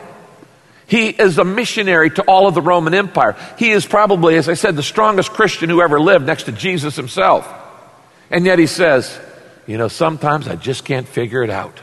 He 0.87 1.09
is 1.09 1.39
a 1.39 1.45
missionary 1.45 2.11
to 2.11 2.23
all 2.23 2.47
of 2.47 2.55
the 2.55 2.61
Roman 2.61 2.93
Empire. 2.93 3.37
He 3.59 3.71
is 3.71 3.87
probably, 3.87 4.37
as 4.37 4.49
I 4.49 4.55
said, 4.55 4.77
the 4.77 4.83
strongest 4.83 5.31
Christian 5.31 5.71
who 5.71 5.81
ever 5.81 5.99
lived 5.99 6.27
next 6.27 6.45
to 6.45 6.53
Jesus 6.53 6.97
himself. 6.97 7.51
And 8.31 8.45
yet 8.45 8.59
he 8.59 8.67
says, 8.67 9.19
You 9.67 9.79
know, 9.79 9.89
sometimes 9.89 10.49
I 10.49 10.57
just 10.57 10.85
can't 10.85 11.09
figure 11.09 11.43
it 11.43 11.51
out. 11.51 11.81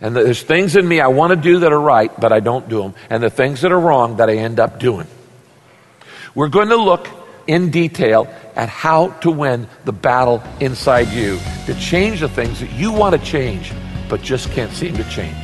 And 0.00 0.16
there's 0.16 0.42
things 0.42 0.76
in 0.76 0.88
me 0.88 1.00
I 1.00 1.08
want 1.08 1.30
to 1.30 1.36
do 1.36 1.60
that 1.60 1.72
are 1.72 1.80
right, 1.80 2.10
but 2.18 2.32
I 2.32 2.40
don't 2.40 2.68
do 2.68 2.82
them. 2.82 2.94
And 3.10 3.22
the 3.22 3.30
things 3.30 3.60
that 3.60 3.72
are 3.72 3.80
wrong 3.80 4.16
that 4.16 4.30
I 4.30 4.36
end 4.36 4.58
up 4.58 4.78
doing. 4.80 5.06
We're 6.34 6.48
going 6.48 6.68
to 6.68 6.76
look 6.76 7.08
in 7.46 7.70
detail 7.70 8.32
at 8.54 8.68
how 8.68 9.08
to 9.20 9.30
win 9.30 9.66
the 9.84 9.92
battle 9.92 10.42
inside 10.60 11.08
you, 11.08 11.38
to 11.66 11.74
change 11.74 12.20
the 12.20 12.28
things 12.28 12.60
that 12.60 12.70
you 12.72 12.92
want 12.92 13.14
to 13.14 13.26
change, 13.26 13.72
but 14.08 14.22
just 14.22 14.50
can't 14.52 14.72
seem 14.72 14.96
to 14.96 15.04
change. 15.10 15.36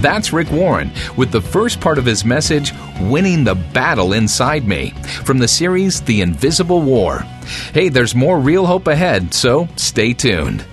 That's 0.00 0.32
Rick 0.32 0.50
Warren 0.50 0.90
with 1.16 1.30
the 1.30 1.42
first 1.42 1.80
part 1.80 1.98
of 1.98 2.06
his 2.06 2.24
message, 2.24 2.72
Winning 3.00 3.44
the 3.44 3.54
Battle 3.54 4.12
Inside 4.12 4.66
Me, 4.66 4.90
from 5.24 5.38
the 5.38 5.48
series 5.48 6.00
The 6.00 6.22
Invisible 6.22 6.82
War. 6.82 7.18
Hey, 7.74 7.88
there's 7.88 8.14
more 8.14 8.38
real 8.38 8.64
hope 8.64 8.86
ahead, 8.86 9.34
so 9.34 9.68
stay 9.76 10.14
tuned. 10.14 10.64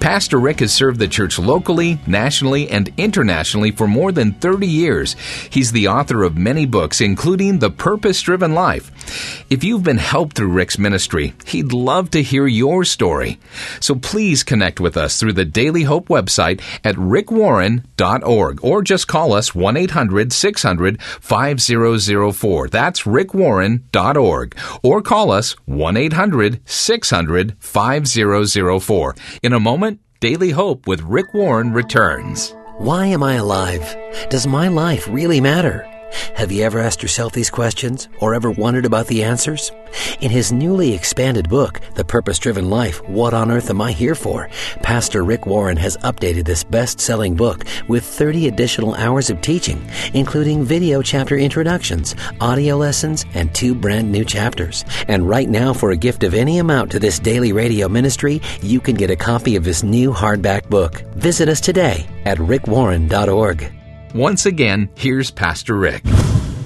Pastor 0.00 0.38
Rick 0.38 0.60
has 0.60 0.72
served 0.72 0.98
the 0.98 1.08
church 1.08 1.38
locally, 1.38 1.98
nationally, 2.06 2.68
and 2.70 2.92
internationally 2.96 3.70
for 3.70 3.86
more 3.86 4.12
than 4.12 4.32
30 4.32 4.66
years. 4.66 5.16
He's 5.50 5.72
the 5.72 5.88
author 5.88 6.22
of 6.22 6.36
many 6.36 6.66
books, 6.66 7.00
including 7.00 7.58
The 7.58 7.70
Purpose 7.70 8.20
Driven 8.20 8.54
Life. 8.54 9.44
If 9.50 9.64
you've 9.64 9.82
been 9.82 9.98
helped 9.98 10.36
through 10.36 10.52
Rick's 10.52 10.78
ministry, 10.78 11.34
he'd 11.46 11.72
love 11.72 12.10
to 12.10 12.22
hear 12.22 12.46
your 12.46 12.84
story. 12.84 13.38
So 13.80 13.94
please 13.94 14.42
connect 14.42 14.80
with 14.80 14.96
us 14.96 15.18
through 15.18 15.32
the 15.34 15.44
Daily 15.44 15.84
Hope 15.84 16.08
website 16.08 16.60
at 16.84 16.96
rickwarren.org 16.96 18.64
or 18.64 18.82
just 18.82 19.08
call 19.08 19.32
us 19.32 19.54
1 19.54 19.76
800 19.76 20.32
600 20.32 21.02
5004. 21.02 22.68
That's 22.68 23.02
rickwarren.org 23.02 24.56
or 24.82 25.02
call 25.02 25.30
us 25.30 25.52
1 25.66 25.96
800 25.96 26.60
600 26.64 27.56
5004. 27.58 29.16
In 29.42 29.52
a 29.52 29.60
moment, 29.68 30.00
Daily 30.20 30.48
Hope 30.48 30.86
with 30.86 31.02
Rick 31.02 31.34
Warren 31.34 31.74
returns. 31.74 32.54
Why 32.78 33.04
am 33.04 33.22
I 33.22 33.34
alive? 33.34 33.84
Does 34.30 34.46
my 34.46 34.68
life 34.68 35.06
really 35.08 35.42
matter? 35.42 35.97
Have 36.34 36.52
you 36.52 36.62
ever 36.62 36.78
asked 36.78 37.02
yourself 37.02 37.32
these 37.32 37.50
questions 37.50 38.08
or 38.20 38.34
ever 38.34 38.50
wondered 38.50 38.84
about 38.84 39.06
the 39.08 39.24
answers? 39.24 39.72
In 40.20 40.30
his 40.30 40.52
newly 40.52 40.94
expanded 40.94 41.48
book, 41.48 41.80
The 41.94 42.04
Purpose 42.04 42.38
Driven 42.38 42.70
Life 42.70 43.06
What 43.08 43.34
on 43.34 43.50
Earth 43.50 43.70
Am 43.70 43.80
I 43.80 43.92
Here 43.92 44.14
For? 44.14 44.48
Pastor 44.82 45.24
Rick 45.24 45.46
Warren 45.46 45.76
has 45.76 45.96
updated 45.98 46.44
this 46.44 46.64
best 46.64 47.00
selling 47.00 47.34
book 47.34 47.64
with 47.88 48.04
30 48.04 48.48
additional 48.48 48.94
hours 48.94 49.30
of 49.30 49.40
teaching, 49.40 49.84
including 50.14 50.64
video 50.64 51.02
chapter 51.02 51.36
introductions, 51.36 52.14
audio 52.40 52.76
lessons, 52.76 53.24
and 53.34 53.54
two 53.54 53.74
brand 53.74 54.10
new 54.10 54.24
chapters. 54.24 54.84
And 55.08 55.28
right 55.28 55.48
now, 55.48 55.72
for 55.72 55.90
a 55.90 55.96
gift 55.96 56.22
of 56.24 56.34
any 56.34 56.58
amount 56.58 56.90
to 56.92 56.98
this 56.98 57.18
daily 57.18 57.52
radio 57.52 57.88
ministry, 57.88 58.40
you 58.62 58.80
can 58.80 58.94
get 58.94 59.10
a 59.10 59.16
copy 59.16 59.56
of 59.56 59.64
this 59.64 59.82
new 59.82 60.12
hardback 60.12 60.68
book. 60.68 61.02
Visit 61.14 61.48
us 61.48 61.60
today 61.60 62.06
at 62.24 62.38
rickwarren.org. 62.38 63.77
Once 64.14 64.46
again, 64.46 64.88
here's 64.94 65.30
Pastor 65.30 65.74
Rick. 65.74 66.04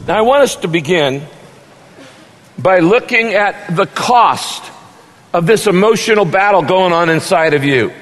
Now, 0.07 0.19
I 0.19 0.21
want 0.23 0.43
us 0.43 0.57
to 0.57 0.69
begin 0.69 1.27
by 2.59 2.79
looking 2.79 3.35
at 3.35 3.75
the 3.75 3.87
cost 3.87 4.63
of 5.33 5.47
this 5.47 5.67
emotional 5.67 6.25
battle 6.25 6.63
going 6.63 6.93
on 6.93 7.11
inside 7.11 7.55
of 7.55 7.65
you. 7.65 7.93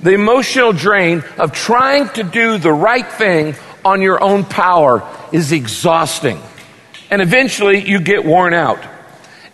The 0.00 0.12
emotional 0.12 0.72
drain 0.72 1.24
of 1.38 1.52
trying 1.52 2.08
to 2.10 2.22
do 2.22 2.58
the 2.58 2.72
right 2.72 3.06
thing 3.06 3.54
on 3.84 4.00
your 4.00 4.22
own 4.22 4.44
power 4.44 5.02
is 5.32 5.50
exhausting. 5.50 6.40
And 7.10 7.20
eventually 7.20 7.88
you 7.88 8.00
get 8.00 8.24
worn 8.24 8.54
out. 8.54 8.78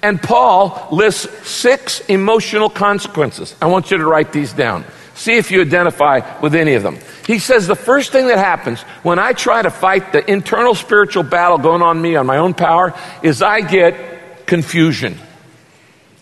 And 0.03 0.23
Paul 0.23 0.89
lists 0.91 1.49
six 1.49 2.01
emotional 2.01 2.71
consequences. 2.71 3.55
I 3.61 3.67
want 3.67 3.91
you 3.91 3.99
to 3.99 4.07
write 4.07 4.33
these 4.33 4.53
down. 4.53 4.85
See 5.15 5.37
if 5.37 5.51
you 5.51 5.61
identify 5.61 6.41
with 6.41 6.55
any 6.55 6.75
of 6.75 6.83
them. 6.83 6.99
He 7.27 7.39
says 7.39 7.67
the 7.67 7.77
first 7.77 8.11
thing 8.11 8.29
that 8.29 8.39
happens 8.39 8.81
when 9.03 9.19
I 9.19 9.35
try 9.35 9.61
to 9.61 9.71
fight 9.71 10.13
the 10.13 10.31
internal 10.31 10.75
spiritual 10.75 11.25
battle 11.25 11.59
going 11.59 11.83
on 11.83 12.01
me 12.01 12.17
on 12.17 12.27
my 12.27 12.39
own 12.39 12.55
power 12.55 12.95
is 13.23 13.43
I 13.43 13.61
get 13.61 14.47
confusion. 14.47 15.19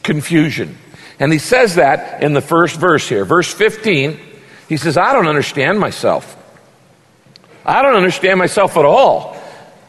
Confusion. 0.02 0.76
And 1.20 1.32
he 1.32 1.38
says 1.38 1.76
that 1.76 2.22
in 2.22 2.32
the 2.32 2.40
first 2.40 2.76
verse 2.76 3.08
here. 3.08 3.24
Verse 3.24 3.52
15, 3.52 4.18
he 4.68 4.76
says, 4.76 4.96
I 4.96 5.12
don't 5.12 5.28
understand 5.28 5.78
myself. 5.78 6.36
I 7.64 7.82
don't 7.82 7.96
understand 7.96 8.38
myself 8.38 8.76
at 8.76 8.84
all. 8.84 9.34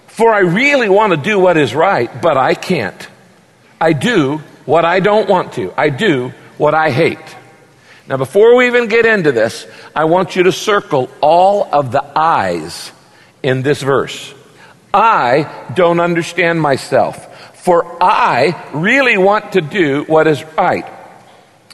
For 0.08 0.31
I 0.31 0.39
really 0.39 0.89
want 0.89 1.13
to 1.13 1.17
do 1.17 1.39
what 1.39 1.58
is 1.58 1.74
right, 1.74 2.22
but 2.22 2.38
I 2.38 2.53
can't. 2.53 3.08
I 3.79 3.93
do 3.93 4.38
what 4.65 4.86
I 4.86 5.00
don't 5.00 5.29
want 5.29 5.53
to. 5.53 5.74
I 5.77 5.89
do 5.89 6.33
what 6.57 6.74
I 6.74 6.91
hate. 6.91 7.17
Now, 8.07 8.17
before 8.17 8.55
we 8.55 8.67
even 8.67 8.88
get 8.88 9.05
into 9.05 9.31
this, 9.31 9.67
I 9.95 10.05
want 10.05 10.36
you 10.36 10.43
to 10.43 10.51
circle 10.51 11.09
all 11.21 11.67
of 11.71 11.91
the 11.91 12.03
I's 12.17 12.91
in 13.43 13.62
this 13.62 13.81
verse. 13.81 14.33
I 14.93 15.71
don't 15.75 16.00
understand 16.00 16.59
myself, 16.59 17.55
for 17.63 18.03
I 18.03 18.69
really 18.74 19.17
want 19.17 19.53
to 19.53 19.62
do 19.62 20.03
what 20.05 20.25
is 20.25 20.43
right, 20.57 20.86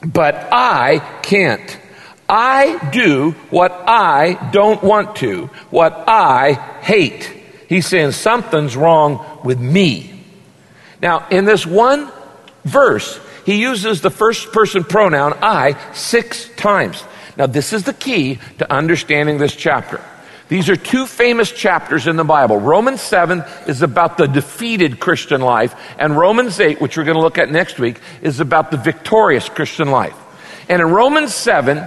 but 0.04 0.34
I 0.52 0.98
can't. 1.22 1.78
I 2.28 2.90
do 2.90 3.30
what 3.50 3.72
I 3.72 4.50
don't 4.50 4.82
want 4.82 5.16
to, 5.16 5.46
what 5.70 6.04
I 6.06 6.52
hate. 6.82 7.32
He's 7.68 7.86
saying 7.86 8.12
something's 8.12 8.76
wrong 8.76 9.40
with 9.42 9.58
me. 9.58 10.15
Now, 11.00 11.26
in 11.28 11.44
this 11.44 11.66
one 11.66 12.10
verse, 12.64 13.20
he 13.44 13.60
uses 13.60 14.00
the 14.00 14.10
first 14.10 14.52
person 14.52 14.84
pronoun 14.84 15.34
I 15.40 15.76
six 15.92 16.48
times. 16.56 17.02
Now, 17.36 17.46
this 17.46 17.72
is 17.72 17.84
the 17.84 17.92
key 17.92 18.38
to 18.58 18.72
understanding 18.72 19.38
this 19.38 19.54
chapter. 19.54 20.00
These 20.48 20.70
are 20.70 20.76
two 20.76 21.06
famous 21.06 21.50
chapters 21.50 22.06
in 22.06 22.16
the 22.16 22.24
Bible. 22.24 22.58
Romans 22.58 23.00
7 23.00 23.44
is 23.66 23.82
about 23.82 24.16
the 24.16 24.28
defeated 24.28 25.00
Christian 25.00 25.40
life, 25.40 25.74
and 25.98 26.16
Romans 26.16 26.60
8, 26.60 26.80
which 26.80 26.96
we're 26.96 27.04
going 27.04 27.16
to 27.16 27.22
look 27.22 27.38
at 27.38 27.50
next 27.50 27.78
week, 27.78 28.00
is 28.22 28.38
about 28.38 28.70
the 28.70 28.76
victorious 28.76 29.48
Christian 29.48 29.90
life. 29.90 30.16
And 30.68 30.80
in 30.80 30.88
Romans 30.88 31.34
7, 31.34 31.86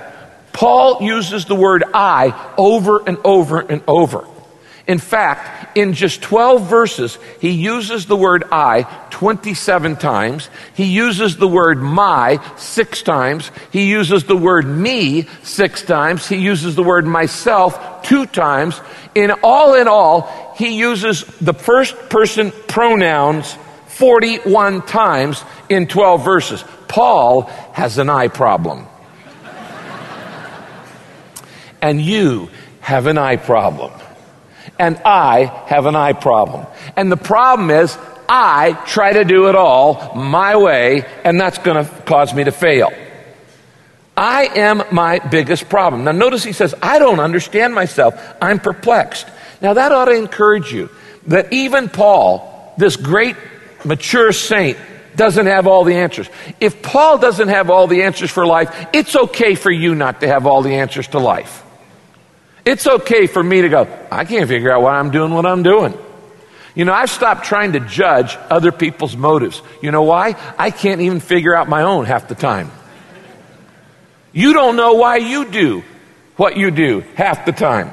Paul 0.52 1.02
uses 1.02 1.46
the 1.46 1.56
word 1.56 1.86
I 1.94 2.54
over 2.58 3.02
and 3.08 3.18
over 3.24 3.60
and 3.60 3.82
over. 3.88 4.26
In 4.90 4.98
fact, 4.98 5.78
in 5.78 5.94
just 5.94 6.24
12 6.24 6.68
verses, 6.68 7.20
he 7.40 7.52
uses 7.52 8.08
the 8.08 8.16
word 8.16 8.44
I 8.52 8.88
27 9.12 9.98
times. 9.98 10.50
He 10.74 10.86
uses 10.86 11.38
the 11.38 11.48
word 11.48 11.80
my 11.80 12.44
six 12.58 13.04
times. 13.04 13.52
He 13.72 13.88
uses 13.88 14.24
the 14.24 14.36
word 14.36 14.66
me 14.66 15.28
six 15.44 15.84
times. 15.84 16.28
He 16.28 16.38
uses 16.38 16.74
the 16.74 16.82
word 16.82 17.06
myself 17.06 18.02
two 18.02 18.26
times. 18.26 18.82
In 19.14 19.30
all 19.44 19.76
in 19.76 19.88
all, 19.88 20.56
he 20.58 20.80
uses 20.80 21.24
the 21.40 21.54
first 21.54 21.96
person 22.10 22.52
pronouns 22.68 23.56
41 23.90 24.88
times 24.88 25.44
in 25.70 25.86
12 25.86 26.26
verses. 26.26 26.64
Paul 26.88 27.44
has 27.74 28.00
an 28.00 28.10
I 28.10 28.28
problem. 28.28 28.88
and 31.80 32.02
you 32.02 32.50
have 32.80 33.06
an 33.06 33.20
I 33.20 33.36
problem 33.36 33.92
and 34.80 34.98
I 35.06 35.46
have 35.68 35.86
an 35.86 35.96
I 35.96 36.14
problem. 36.14 36.66
And 36.96 37.12
the 37.12 37.18
problem 37.18 37.70
is, 37.70 37.98
I 38.28 38.74
try 38.86 39.14
to 39.14 39.26
do 39.26 39.50
it 39.50 39.56
all 39.56 40.16
my 40.16 40.56
way, 40.56 41.06
and 41.24 41.40
that's 41.40 41.58
going 41.58 41.84
to 41.84 41.92
cause 42.04 42.34
me 42.34 42.46
to 42.46 42.52
fail. 42.52 42.92
I 44.16 44.46
am 44.56 44.84
my 44.92 45.20
biggest 45.20 45.70
problem. 45.70 46.04
Now, 46.04 46.12
notice 46.12 46.44
he 46.44 46.54
says, 46.54 46.76
I 46.82 47.00
don't 47.00 47.20
understand 47.20 47.74
myself. 47.74 48.16
I'm 48.42 48.60
perplexed. 48.60 49.28
Now, 49.62 49.74
that 49.74 49.92
ought 49.92 50.06
to 50.06 50.14
encourage 50.14 50.72
you 50.72 50.90
that 51.28 51.52
even 51.54 51.90
Paul, 51.90 52.74
this 52.78 52.96
great 52.96 53.36
mature 53.84 54.32
saint, 54.32 54.78
doesn't 55.16 55.48
have 55.48 55.68
all 55.68 55.84
the 55.84 55.96
answers. 55.96 56.30
If 56.60 56.82
Paul 56.82 57.18
doesn't 57.18 57.48
have 57.48 57.70
all 57.70 57.88
the 57.88 58.04
answers 58.04 58.30
for 58.30 58.46
life, 58.46 58.88
it's 58.94 59.16
okay 59.16 59.56
for 59.56 59.72
you 59.72 59.96
not 59.96 60.22
to 60.22 60.28
have 60.28 60.46
all 60.46 60.62
the 60.62 60.76
answers 60.76 61.08
to 61.10 61.20
life. 61.20 61.64
It's 62.66 62.86
okay 62.86 63.28
for 63.28 63.42
me 63.42 63.62
to 63.62 63.70
go, 63.70 63.88
I 64.12 64.26
can't 64.26 64.48
figure 64.48 64.72
out 64.72 64.82
why 64.82 65.00
I'm 65.00 65.12
doing 65.12 65.34
what 65.34 65.46
I'm 65.46 65.64
doing. 65.64 65.98
You 66.76 66.86
know, 66.86 66.94
I've 66.94 67.10
stopped 67.10 67.46
trying 67.46 67.74
to 67.74 67.80
judge 67.80 68.38
other 68.50 68.72
people's 68.72 69.16
motives. 69.16 69.62
You 69.82 69.92
know 69.92 70.04
why? 70.04 70.36
I 70.58 70.72
can't 70.72 71.02
even 71.02 71.20
figure 71.20 71.56
out 71.56 71.68
my 71.68 71.84
own 71.84 72.06
half 72.06 72.28
the 72.28 72.36
time. 72.36 72.72
You 74.32 74.54
don't 74.54 74.76
know 74.76 74.94
why 74.94 75.18
you 75.18 75.50
do 75.50 75.84
what 76.36 76.56
you 76.56 76.72
do 76.72 77.02
half 77.16 77.46
the 77.46 77.52
time. 77.52 77.92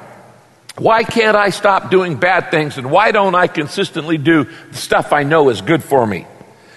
Why 0.77 1.05
can't 1.05 1.37
I 1.37 1.51
stop 1.51 1.91
doing 1.91 2.17
bad 2.17 2.51
things 2.51 2.77
and 2.77 2.91
why 2.91 3.11
don't 3.11 3.35
I 3.35 3.47
consistently 3.47 4.19
do 4.19 4.45
the 4.45 4.77
stuff 4.77 5.13
I 5.13 5.23
know 5.23 5.49
is 5.49 5.63
good 5.63 5.83
for 5.83 6.07
me? 6.07 6.27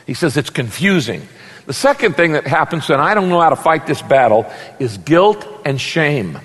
He 0.08 0.13
says 0.13 0.38
it's 0.38 0.50
confusing. 0.50 1.27
The 1.65 1.74
second 1.74 2.15
thing 2.15 2.31
that 2.31 2.48
happens, 2.48 2.89
and 2.89 3.01
I 3.01 3.13
don't 3.13 3.29
know 3.29 3.41
how 3.41 3.50
to 3.50 3.55
fight 3.55 3.86
this 3.86 4.01
battle, 4.01 4.51
is 4.79 4.98
guilt 4.98 5.46
and 5.65 5.79
shame. 5.79 6.39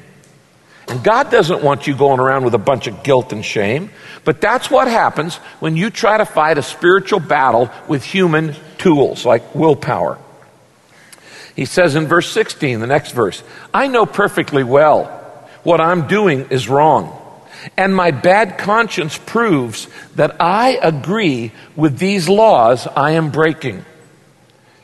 And 0.88 1.02
God 1.02 1.30
doesn't 1.30 1.62
want 1.62 1.86
you 1.86 1.96
going 1.96 2.20
around 2.20 2.44
with 2.44 2.54
a 2.54 2.58
bunch 2.58 2.86
of 2.86 3.02
guilt 3.02 3.32
and 3.32 3.44
shame, 3.44 3.90
but 4.24 4.40
that's 4.40 4.70
what 4.70 4.86
happens 4.86 5.36
when 5.60 5.76
you 5.76 5.90
try 5.90 6.18
to 6.18 6.26
fight 6.26 6.58
a 6.58 6.62
spiritual 6.62 7.20
battle 7.20 7.70
with 7.88 8.04
human 8.04 8.54
tools 8.76 9.24
like 9.24 9.54
willpower. 9.54 10.18
He 11.56 11.64
says 11.64 11.94
in 11.94 12.06
verse 12.06 12.30
16, 12.30 12.80
the 12.80 12.86
next 12.86 13.12
verse, 13.12 13.42
I 13.72 13.86
know 13.86 14.06
perfectly 14.06 14.64
well 14.64 15.06
what 15.62 15.80
I'm 15.80 16.06
doing 16.06 16.48
is 16.50 16.68
wrong, 16.68 17.18
and 17.76 17.94
my 17.94 18.10
bad 18.10 18.58
conscience 18.58 19.16
proves 19.16 19.88
that 20.16 20.36
I 20.40 20.78
agree 20.82 21.52
with 21.76 21.98
these 21.98 22.28
laws 22.28 22.86
I 22.86 23.12
am 23.12 23.30
breaking. 23.30 23.84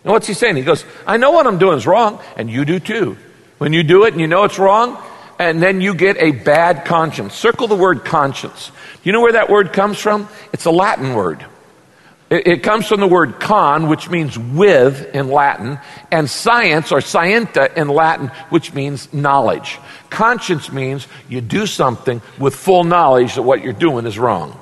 And 0.02 0.12
what's 0.12 0.26
he 0.26 0.32
saying? 0.32 0.56
He 0.56 0.62
goes, 0.62 0.84
I 1.06 1.18
know 1.18 1.32
what 1.32 1.46
I'm 1.46 1.58
doing 1.58 1.76
is 1.76 1.86
wrong, 1.86 2.20
and 2.36 2.48
you 2.48 2.64
do 2.64 2.80
too. 2.80 3.18
When 3.58 3.74
you 3.74 3.82
do 3.82 4.04
it 4.04 4.12
and 4.12 4.20
you 4.20 4.26
know 4.26 4.44
it's 4.44 4.58
wrong, 4.58 4.96
and 5.40 5.62
then 5.62 5.80
you 5.80 5.94
get 5.94 6.18
a 6.18 6.32
bad 6.32 6.84
conscience. 6.84 7.34
Circle 7.34 7.68
the 7.68 7.74
word 7.74 8.04
conscience. 8.04 8.70
You 9.02 9.12
know 9.12 9.22
where 9.22 9.32
that 9.32 9.48
word 9.48 9.72
comes 9.72 9.98
from? 9.98 10.28
It's 10.52 10.66
a 10.66 10.70
Latin 10.70 11.14
word. 11.14 11.42
It, 12.28 12.46
it 12.46 12.62
comes 12.62 12.86
from 12.86 13.00
the 13.00 13.06
word 13.06 13.40
con, 13.40 13.88
which 13.88 14.10
means 14.10 14.38
with 14.38 15.14
in 15.14 15.28
Latin, 15.30 15.78
and 16.12 16.28
science 16.28 16.92
or 16.92 17.00
scientia 17.00 17.72
in 17.74 17.88
Latin, 17.88 18.28
which 18.50 18.74
means 18.74 19.10
knowledge. 19.14 19.78
Conscience 20.10 20.70
means 20.70 21.08
you 21.30 21.40
do 21.40 21.64
something 21.64 22.20
with 22.38 22.54
full 22.54 22.84
knowledge 22.84 23.36
that 23.36 23.42
what 23.42 23.64
you're 23.64 23.72
doing 23.72 24.04
is 24.04 24.18
wrong. 24.18 24.60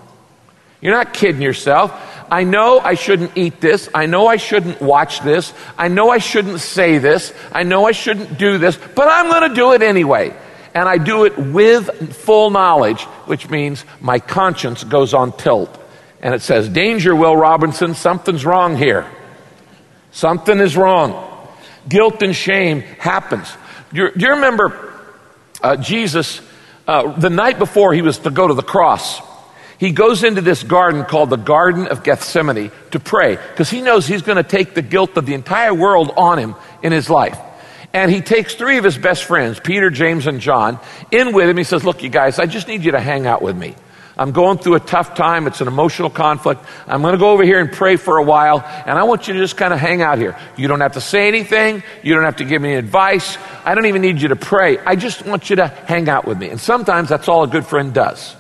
You're 0.81 0.95
not 0.95 1.13
kidding 1.13 1.43
yourself. 1.43 1.93
I 2.31 2.45
know 2.45 2.79
I 2.79 2.95
shouldn't 2.95 3.37
eat 3.37 3.61
this. 3.61 3.89
I 3.93 4.07
know 4.07 4.29
I 4.29 4.37
shouldn't 4.37 4.81
watch 4.81 5.23
this. 5.23 5.53
I 5.77 5.89
know 5.89 6.11
I 6.11 6.19
shouldn't 6.19 6.61
say 6.61 6.99
this. 6.99 7.33
I 7.51 7.65
know 7.65 7.85
I 7.85 7.91
shouldn't 7.91 8.39
do 8.39 8.59
this, 8.59 8.79
but 8.95 9.09
I'm 9.09 9.29
going 9.29 9.51
to 9.51 9.57
do 9.57 9.73
it 9.73 9.83
anyway. 9.83 10.37
And 10.75 10.89
I 10.89 10.99
do 10.99 11.25
it 11.25 11.37
with 11.39 12.15
full 12.15 12.51
knowledge, 12.51 13.03
which 13.27 13.49
means 13.49 13.85
my 14.01 14.19
conscience 14.19 14.85
goes 14.85 15.15
on 15.15 15.33
tilt. 15.33 15.77
And 16.21 16.35
it 16.35 16.43
says, 16.43 16.69
Danger, 16.69 17.15
Will 17.15 17.37
Robinson, 17.37 17.95
something's 17.95 18.45
wrong 18.45 18.77
here. 18.77 19.11
Something 20.11 20.59
is 20.59 20.77
wrong. 20.77 21.25
Guilt 21.89 22.23
and 22.23 22.35
shame 22.35 22.81
happens. 22.81 23.53
Do 23.93 24.03
you, 24.03 24.11
do 24.13 24.27
you 24.27 24.33
remember 24.35 24.95
uh, 25.63 25.77
Jesus, 25.77 26.41
uh, 26.87 27.13
the 27.19 27.31
night 27.31 27.59
before 27.59 27.95
he 27.95 28.03
was 28.03 28.19
to 28.19 28.31
go 28.31 28.47
to 28.49 28.55
the 28.55 28.63
cross? 28.63 29.21
he 29.79 29.93
goes 29.93 30.25
into 30.25 30.41
this 30.41 30.63
garden 30.63 31.05
called 31.05 31.31
the 31.31 31.37
Garden 31.37 31.87
of 31.87 32.03
Gethsemane 32.03 32.71
to 32.91 33.01
pray 33.01 33.37
because 33.37 33.71
he 33.71 33.81
knows 33.81 34.07
he's 34.07 34.23
going 34.23 34.37
to 34.37 34.43
take 34.43 34.75
the 34.75 34.83
guilt 34.83 35.17
of 35.17 35.25
the 35.25 35.35
entire 35.35 35.73
world 35.73 36.13
on 36.17 36.39
him 36.39 36.57
in 36.83 36.93
his 36.93 37.09
life. 37.09 37.39
And 37.99 38.13
he 38.13 38.21
takes 38.21 38.55
three 38.55 38.79
of 38.79 38.85
his 38.85 38.97
best 38.97 39.25
friends, 39.25 39.59
Peter, 39.59 39.91
James, 39.91 40.29
and 40.29 40.39
John, 40.39 40.79
in 41.11 41.33
with 41.33 41.49
him. 41.49 41.57
He 41.57 41.65
says, 41.65 41.83
Look, 41.83 42.05
you 42.05 42.09
guys, 42.09 42.39
I 42.39 42.47
just 42.47 42.69
need 42.69 42.85
you 42.85 42.93
to 42.93 43.01
hang 43.01 43.27
out 43.27 43.43
with 43.43 43.57
me. 43.57 43.75
I'm 44.17 44.31
going 44.31 44.59
through 44.59 44.77
a 44.77 44.81
tough 44.81 45.17
time. 45.17 45.49
It's 45.49 45.61
an 45.61 45.67
emotional 45.67 46.09
conflict. 46.09 46.65
I'm 46.87 47.03
going 47.03 47.15
to 47.15 47.19
go 47.19 47.33
over 47.33 47.43
here 47.43 47.59
and 47.59 47.73
pray 47.73 47.97
for 47.97 48.19
a 48.19 48.23
while, 48.23 48.61
and 48.65 48.97
I 48.97 49.03
want 49.03 49.27
you 49.27 49.35
to 49.35 49.41
just 49.41 49.57
kind 49.57 49.75
of 49.75 49.81
hang 49.81 50.01
out 50.01 50.19
here. 50.19 50.39
You 50.57 50.69
don't 50.69 50.81
have 50.81 50.93
to 50.93 51.01
say 51.01 51.27
anything. 51.27 51.83
You 52.05 52.15
don't 52.15 52.23
have 52.23 52.37
to 52.37 52.45
give 52.45 52.63
me 52.63 52.75
advice. 52.75 53.37
I 53.65 53.75
don't 53.75 53.87
even 53.87 54.03
need 54.03 54.23
you 54.23 54.29
to 54.29 54.37
pray. 54.37 54.79
I 54.79 54.95
just 54.95 55.27
want 55.27 55.51
you 55.51 55.57
to 55.57 55.67
hang 55.67 56.09
out 56.09 56.25
with 56.25 56.39
me. 56.39 56.51
And 56.51 56.61
sometimes 56.61 57.09
that's 57.09 57.27
all 57.27 57.43
a 57.43 57.49
good 57.49 57.67
friend 57.67 57.93
does. 57.93 58.37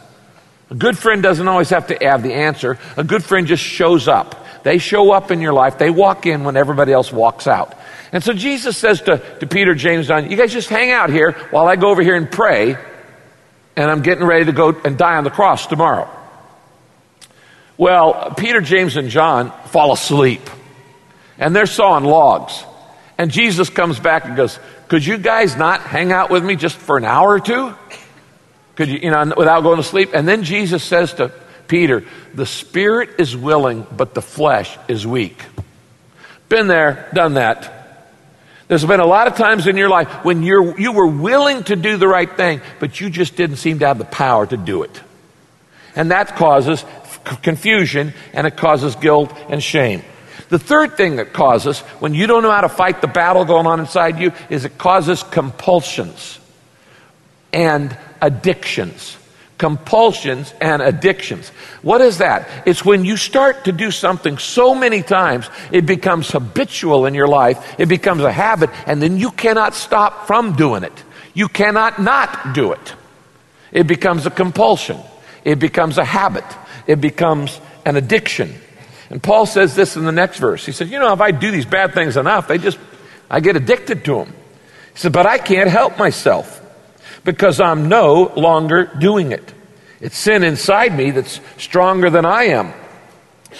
A 0.71 0.77
good 0.77 0.97
friend 0.97 1.21
doesn't 1.21 1.49
always 1.49 1.71
have 1.71 1.89
to 1.89 1.99
have 2.01 2.23
the 2.23 2.35
answer. 2.35 2.79
A 2.97 3.03
good 3.03 3.25
friend 3.25 3.49
just 3.49 3.65
shows 3.65 4.07
up. 4.07 4.47
They 4.63 4.79
show 4.79 5.11
up 5.11 5.33
in 5.33 5.41
your 5.41 5.53
life. 5.53 5.79
They 5.79 5.91
walk 5.91 6.27
in 6.27 6.45
when 6.45 6.57
everybody 6.57 6.93
else 6.93 7.11
walks 7.11 7.49
out. 7.49 7.78
And 8.13 8.25
so 8.25 8.33
Jesus 8.33 8.77
says 8.77 9.03
to, 9.03 9.19
to 9.41 9.47
Peter, 9.47 9.75
James, 9.75 10.09
John, 10.09 10.31
you 10.31 10.37
guys 10.37 10.53
just 10.53 10.69
hang 10.69 10.91
out 10.91 11.11
here 11.11 11.33
while 11.51 11.69
I 11.69 11.77
go 11.77 11.91
over 11.91 12.03
here 12.03 12.17
and 12.17 12.31
pray, 12.31 12.77
and 13.77 13.91
I'm 13.91 14.03
getting 14.03 14.25
ready 14.25 14.47
to 14.47 14.53
go 14.53 14.71
and 14.85 14.97
die 14.97 15.17
on 15.17 15.25
the 15.25 15.31
cross 15.31 15.67
tomorrow. 15.67 16.09
Well, 17.77 18.35
Peter, 18.37 18.61
James, 18.61 18.97
and 18.97 19.09
John 19.09 19.53
fall 19.67 19.93
asleep, 19.93 20.43
and 21.39 21.55
they're 21.55 21.67
sawing 21.67 22.05
logs. 22.05 22.65
And 23.19 23.31
Jesus 23.31 23.69
comes 23.69 24.01
back 24.01 24.25
and 24.25 24.37
goes, 24.37 24.59
Could 24.89 25.05
you 25.05 25.19
guys 25.19 25.57
not 25.57 25.81
hang 25.83 26.13
out 26.13 26.31
with 26.31 26.45
me 26.45 26.57
just 26.57 26.77
for 26.77 26.97
an 26.97 27.05
hour 27.05 27.35
or 27.35 27.41
two? 27.41 27.75
Could 28.77 28.89
you, 28.89 28.99
you 28.99 29.11
know, 29.11 29.33
without 29.37 29.63
going 29.63 29.77
to 29.77 29.83
sleep? 29.83 30.11
And 30.15 30.27
then 30.27 30.45
Jesus 30.45 30.83
says 30.83 31.15
to 31.15 31.33
Peter, 31.67 32.05
The 32.35 32.47
spirit 32.47 33.11
is 33.19 33.37
willing, 33.37 33.87
but 33.97 34.15
the 34.15 34.23
flesh 34.23 34.77
is 34.89 35.07
weak. 35.07 35.41
Been 36.49 36.69
there, 36.69 37.09
done 37.13 37.35
that. 37.35 37.78
There's 38.69 38.85
been 38.85 39.01
a 39.01 39.07
lot 39.07 39.27
of 39.27 39.35
times 39.35 39.67
in 39.67 39.77
your 39.77 39.89
life 39.89 40.25
when 40.25 40.43
you're, 40.43 40.79
you 40.79 40.93
were 40.93 41.07
willing 41.07 41.65
to 41.65 41.77
do 41.77 41.97
the 41.97 42.07
right 42.07 42.31
thing, 42.31 42.61
but 42.81 43.01
you 43.01 43.09
just 43.09 43.35
didn't 43.35 43.57
seem 43.57 43.79
to 43.79 43.87
have 43.87 43.99
the 43.99 44.05
power 44.05 44.47
to 44.47 44.57
do 44.57 44.83
it. 44.83 45.03
And 45.97 46.11
that 46.11 46.37
causes 46.37 46.85
confusion 47.43 48.13
and 48.35 48.47
it 48.47 48.57
causes 48.57 48.95
guilt 48.95 49.35
and 49.49 49.63
shame. 49.63 50.03
The 50.51 50.59
third 50.59 50.97
thing 50.97 51.17
that 51.17 51.33
causes, 51.33 51.81
when 52.01 52.15
you 52.15 52.27
don't 52.27 52.43
know 52.43 52.51
how 52.51 52.61
to 52.61 52.69
fight 52.69 53.01
the 53.01 53.09
battle 53.09 53.45
going 53.45 53.67
on 53.67 53.81
inside 53.81 54.19
you, 54.19 54.33
is 54.49 54.65
it 54.65 54.79
causes 54.79 55.23
compulsions 55.23 56.39
and 57.53 57.97
addictions. 58.21 59.17
Compulsions 59.59 60.55
and 60.61 60.81
addictions. 60.81 61.49
What 61.83 62.01
is 62.01 62.19
that? 62.19 62.49
It's 62.67 62.85
when 62.85 63.05
you 63.05 63.17
start 63.17 63.65
to 63.65 63.73
do 63.73 63.91
something 63.91 64.39
so 64.39 64.75
many 64.75 65.03
times, 65.03 65.51
it 65.73 65.85
becomes 65.85 66.31
habitual 66.31 67.07
in 67.07 67.15
your 67.15 67.29
life, 67.29 67.75
it 67.79 67.87
becomes 67.87 68.23
a 68.23 68.33
habit, 68.33 68.71
and 68.87 69.03
then 69.03 69.17
you 69.17 69.31
cannot 69.33 69.75
stop 69.75 70.27
from 70.27 70.55
doing 70.55 70.85
it. 70.85 71.05
You 71.35 71.49
cannot 71.49 72.01
not 72.01 72.55
do 72.55 72.73
it. 72.73 72.95
It 73.73 73.87
becomes 73.87 74.27
a 74.27 74.31
compulsion, 74.31 74.99
it 75.45 75.59
becomes 75.59 75.99
a 75.99 76.05
habit, 76.05 76.45
it 76.87 77.01
becomes 77.01 77.61
an 77.85 77.97
addiction. 77.97 78.55
And 79.11 79.23
Paul 79.23 79.47
says 79.47 79.75
this 79.75 79.97
in 79.97 80.05
the 80.05 80.13
next 80.13 80.39
verse. 80.39 80.65
He 80.67 80.73
says, 80.73 80.91
You 80.91 80.99
know, 80.99 81.13
if 81.13 81.21
I 81.21 81.31
do 81.31 81.51
these 81.51 81.67
bad 81.67 81.95
things 81.95 82.17
enough, 82.17 82.49
they 82.49 82.59
just, 82.59 82.79
I 83.31 83.41
get 83.41 83.57
addicted 83.57 84.05
to 84.05 84.17
them. 84.17 84.35
He 84.93 84.99
said, 84.99 85.13
But 85.13 85.27
I 85.27 85.39
can't 85.39 85.71
help 85.71 85.99
myself 85.99 86.61
because 87.29 87.61
I'm 87.61 87.91
no 87.91 88.33
longer 88.37 88.87
doing 88.87 89.33
it. 89.33 89.53
It's 90.01 90.17
sin 90.17 90.43
inside 90.43 90.97
me 90.97 91.11
that's 91.11 91.43
stronger 91.59 92.09
than 92.09 92.25
I 92.25 92.45
am 92.45 92.73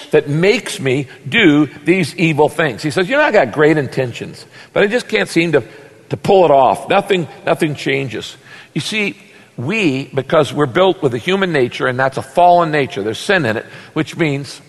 that 0.09 0.27
makes 0.27 0.79
me 0.79 1.05
do 1.27 1.67
these 1.67 2.15
evil 2.15 2.49
things. 2.49 2.81
He 2.81 2.89
says, 2.89 3.07
You 3.07 3.17
know, 3.17 3.21
I 3.21 3.31
got 3.31 3.51
great 3.51 3.77
intentions, 3.77 4.43
but 4.73 4.81
I 4.81 4.87
just 4.87 5.07
can't 5.07 5.29
seem 5.29 5.51
to, 5.51 5.63
to 6.09 6.17
pull 6.17 6.45
it 6.45 6.51
off. 6.51 6.89
Nothing, 6.89 7.27
nothing 7.45 7.75
changes. 7.75 8.37
You 8.73 8.81
see, 8.81 9.15
we, 9.55 10.07
because 10.07 10.51
we're 10.51 10.65
built 10.65 11.03
with 11.03 11.13
a 11.13 11.19
human 11.19 11.51
nature, 11.51 11.85
and 11.85 11.99
that's 11.99 12.17
a 12.17 12.23
fallen 12.23 12.71
nature, 12.71 13.03
there's 13.03 13.19
sin 13.19 13.45
in 13.45 13.55
it, 13.55 13.65
which 13.93 14.17
means 14.17 14.61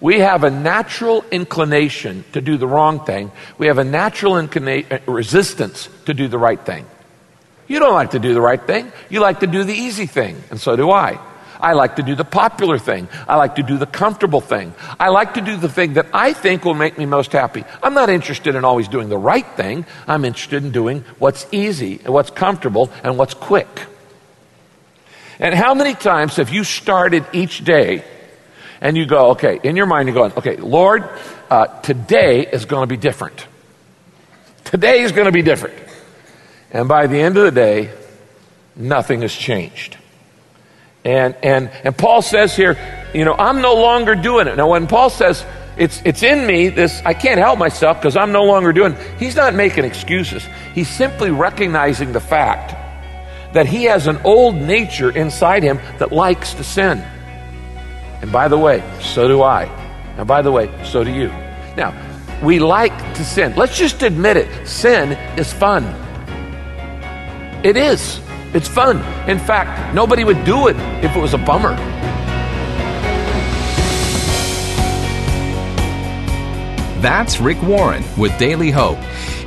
we 0.00 0.18
have 0.18 0.44
a 0.44 0.50
natural 0.50 1.24
inclination 1.30 2.26
to 2.34 2.42
do 2.42 2.58
the 2.58 2.68
wrong 2.68 3.06
thing. 3.06 3.32
We 3.56 3.68
have 3.68 3.78
a 3.78 3.84
natural 3.84 4.34
inclina- 4.34 5.00
resistance 5.06 5.88
to 6.04 6.12
do 6.12 6.28
the 6.28 6.38
right 6.38 6.60
thing. 6.60 6.84
You 7.68 7.78
don't 7.78 7.94
like 7.94 8.10
to 8.12 8.18
do 8.18 8.34
the 8.34 8.40
right 8.40 8.60
thing. 8.60 8.90
You 9.10 9.20
like 9.20 9.40
to 9.40 9.46
do 9.46 9.62
the 9.62 9.74
easy 9.74 10.06
thing, 10.06 10.42
and 10.50 10.60
so 10.60 10.74
do 10.74 10.90
I. 10.90 11.20
I 11.60 11.72
like 11.72 11.96
to 11.96 12.02
do 12.02 12.14
the 12.14 12.24
popular 12.24 12.78
thing. 12.78 13.08
I 13.26 13.36
like 13.36 13.56
to 13.56 13.62
do 13.62 13.78
the 13.78 13.86
comfortable 13.86 14.40
thing. 14.40 14.74
I 14.98 15.08
like 15.08 15.34
to 15.34 15.40
do 15.40 15.56
the 15.56 15.68
thing 15.68 15.94
that 15.94 16.06
I 16.12 16.32
think 16.32 16.64
will 16.64 16.74
make 16.74 16.96
me 16.98 17.06
most 17.06 17.32
happy. 17.32 17.64
I'm 17.82 17.94
not 17.94 18.08
interested 18.08 18.54
in 18.54 18.64
always 18.64 18.88
doing 18.88 19.08
the 19.08 19.18
right 19.18 19.46
thing. 19.56 19.84
I'm 20.06 20.24
interested 20.24 20.64
in 20.64 20.70
doing 20.70 21.04
what's 21.18 21.46
easy 21.52 22.00
and 22.04 22.14
what's 22.14 22.30
comfortable 22.30 22.90
and 23.02 23.18
what's 23.18 23.34
quick. 23.34 23.68
And 25.40 25.54
how 25.54 25.74
many 25.74 25.94
times 25.94 26.36
have 26.36 26.50
you 26.50 26.64
started 26.64 27.24
each 27.32 27.64
day 27.64 28.04
and 28.80 28.96
you 28.96 29.06
go, 29.06 29.30
okay, 29.30 29.58
in 29.62 29.76
your 29.76 29.86
mind, 29.86 30.08
you're 30.08 30.14
going, 30.14 30.32
okay, 30.36 30.56
Lord, 30.56 31.08
uh, 31.50 31.66
today 31.80 32.46
is 32.46 32.64
going 32.64 32.82
to 32.82 32.92
be 32.92 32.96
different. 32.96 33.46
Today 34.64 35.00
is 35.00 35.12
going 35.12 35.26
to 35.26 35.32
be 35.32 35.42
different. 35.42 35.87
And 36.70 36.88
by 36.88 37.06
the 37.06 37.18
end 37.18 37.36
of 37.36 37.44
the 37.44 37.50
day, 37.50 37.90
nothing 38.76 39.22
has 39.22 39.34
changed. 39.34 39.96
And, 41.04 41.34
and, 41.42 41.70
and 41.84 41.96
Paul 41.96 42.22
says 42.22 42.54
here, 42.54 42.76
you 43.14 43.24
know, 43.24 43.34
I'm 43.34 43.62
no 43.62 43.74
longer 43.74 44.14
doing 44.14 44.46
it. 44.46 44.56
Now, 44.56 44.68
when 44.68 44.86
Paul 44.86 45.10
says 45.10 45.44
it's, 45.76 46.02
it's 46.04 46.22
in 46.22 46.46
me, 46.46 46.68
this, 46.68 47.00
I 47.04 47.14
can't 47.14 47.38
help 47.38 47.58
myself 47.58 47.98
because 47.98 48.16
I'm 48.16 48.32
no 48.32 48.44
longer 48.44 48.72
doing 48.72 48.92
it, 48.92 49.18
he's 49.18 49.36
not 49.36 49.54
making 49.54 49.84
excuses. 49.84 50.44
He's 50.74 50.88
simply 50.88 51.30
recognizing 51.30 52.12
the 52.12 52.20
fact 52.20 52.74
that 53.54 53.66
he 53.66 53.84
has 53.84 54.06
an 54.06 54.18
old 54.24 54.56
nature 54.56 55.10
inside 55.10 55.62
him 55.62 55.78
that 55.98 56.12
likes 56.12 56.52
to 56.54 56.64
sin. 56.64 56.98
And 58.20 58.30
by 58.30 58.48
the 58.48 58.58
way, 58.58 58.82
so 59.00 59.28
do 59.28 59.42
I. 59.42 59.64
And 60.18 60.26
by 60.26 60.42
the 60.42 60.52
way, 60.52 60.68
so 60.84 61.04
do 61.04 61.10
you. 61.10 61.28
Now, 61.76 61.94
we 62.42 62.58
like 62.58 62.96
to 63.14 63.24
sin. 63.24 63.54
Let's 63.56 63.78
just 63.78 64.02
admit 64.02 64.36
it. 64.36 64.66
Sin 64.66 65.12
is 65.38 65.52
fun. 65.52 65.84
It 67.64 67.76
is. 67.76 68.20
It's 68.54 68.68
fun. 68.68 68.98
In 69.28 69.38
fact, 69.38 69.94
nobody 69.94 70.22
would 70.24 70.44
do 70.44 70.68
it 70.68 70.76
if 71.04 71.14
it 71.16 71.20
was 71.20 71.34
a 71.34 71.38
bummer. 71.38 71.74
That's 77.00 77.40
Rick 77.40 77.62
Warren 77.62 78.04
with 78.16 78.36
Daily 78.38 78.70
Hope. 78.70 78.98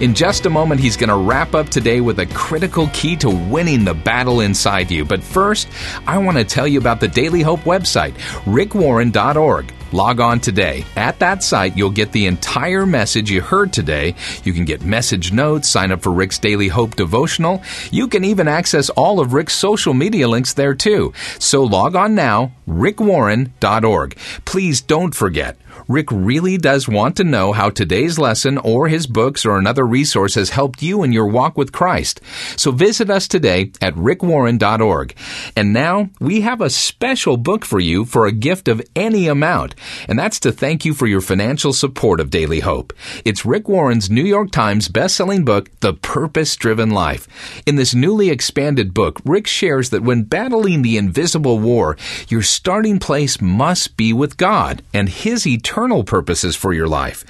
In 0.02 0.13
just 0.13 0.45
a 0.45 0.50
moment, 0.50 0.82
he's 0.82 0.97
going 0.97 1.10
to 1.10 1.15
wrap 1.15 1.54
up 1.54 1.69
today 1.69 2.02
with 2.02 2.19
a 2.19 2.26
critical 2.26 2.89
key 2.93 3.15
to 3.17 3.30
winning 3.30 3.86
the 3.86 3.93
battle 3.93 4.41
inside 4.41 4.89
you. 4.89 5.06
But 5.06 5.24
first, 5.24 5.67
I 6.08 6.17
want 6.17 6.38
to 6.38 6.43
tell 6.43 6.67
you 6.67 6.80
about 6.80 7.00
the 7.00 7.08
Daily 7.08 7.41
Hope 7.41 7.62
website, 7.62 8.13
rickwarren.org. 8.45 9.74
Log 9.91 10.19
on 10.19 10.39
today. 10.39 10.86
At 10.95 11.19
that 11.19 11.43
site, 11.43 11.77
you'll 11.77 11.89
get 11.89 12.12
the 12.12 12.25
entire 12.25 12.86
message 12.86 13.30
you 13.30 13.41
heard 13.41 13.73
today. 13.73 14.15
You 14.43 14.54
can 14.54 14.65
get 14.65 14.84
message 14.84 15.32
notes, 15.34 15.67
sign 15.67 15.91
up 15.91 16.01
for 16.01 16.12
Rick's 16.12 16.39
Daily 16.39 16.69
Hope 16.69 16.95
devotional. 16.95 17.62
You 17.91 18.08
can 18.08 18.23
even 18.23 18.47
access 18.47 18.89
all 18.91 19.19
of 19.19 19.34
Rick's 19.34 19.54
social 19.54 19.93
media 19.93 20.27
links 20.27 20.54
there 20.54 20.73
too. 20.73 21.13
So 21.39 21.63
log 21.63 21.95
on 21.95 22.15
now, 22.15 22.54
rickwarren.org. 22.67 24.15
Please 24.45 24.82
don't 24.82 25.13
forget, 25.13 25.58
Rick 25.91 26.08
really 26.10 26.58
does 26.58 26.88
want 26.88 27.17
to 27.17 27.23
know 27.25 27.51
how 27.51 27.69
today's 27.69 28.17
lesson 28.17 28.58
or 28.58 28.88
his 28.88 29.08
books 29.08 29.45
or 29.45 29.58
another 29.58 29.86
resource 29.86 30.36
has 30.36 30.51
helped 30.51 30.82
you 30.82 31.04
in 31.04 31.12
your 31.12 31.27
walk 31.27 31.58
with 31.58 31.73
Christ. 31.73 32.21
So 32.56 32.71
visit 32.71 33.10
us 33.10 33.27
today 33.27 33.71
at 33.82 33.93
rickwarren.org. 33.95 35.13
And 35.54 35.73
now 35.73 36.10
we 36.21 36.41
have 36.41 36.62
a 36.62 36.69
special 36.69 37.36
book 37.36 37.65
for 37.65 37.82
you 37.82 38.06
for 38.06 38.25
a 38.25 38.32
gift 38.32 38.69
of 38.69 38.82
any 38.95 39.27
amount. 39.27 39.75
And 40.08 40.17
that's 40.17 40.39
to 40.41 40.54
thank 40.54 40.86
you 40.86 40.93
for 40.93 41.08
your 41.08 41.19
financial 41.19 41.73
support 41.73 42.21
of 42.21 42.30
Daily 42.30 42.62
Hope. 42.62 42.93
It's 43.25 43.45
Rick 43.45 43.67
Warren's 43.67 44.10
New 44.10 44.23
York 44.23 44.51
Times 44.51 44.88
bestselling 44.88 45.43
book, 45.43 45.69
The 45.82 45.93
Purpose 45.93 46.56
Driven 46.56 46.91
Life. 46.91 47.27
In 47.65 47.75
this 47.75 47.93
newly 47.93 48.30
expanded 48.30 48.93
book, 48.93 49.19
Rick 49.25 49.45
shares 49.45 49.89
that 49.89 50.04
when 50.04 50.23
battling 50.23 50.84
the 50.84 50.95
invisible 50.95 51.60
war, 51.60 51.97
your 52.30 52.43
starting 52.43 52.97
place 52.97 53.41
must 53.41 53.97
be 53.97 54.13
with 54.13 54.38
God 54.38 54.84
and 54.93 55.10
His 55.10 55.45
eternal 55.82 56.04
purposes 56.04 56.56
for 56.56 56.74
your 56.74 56.88
life. 56.88 57.26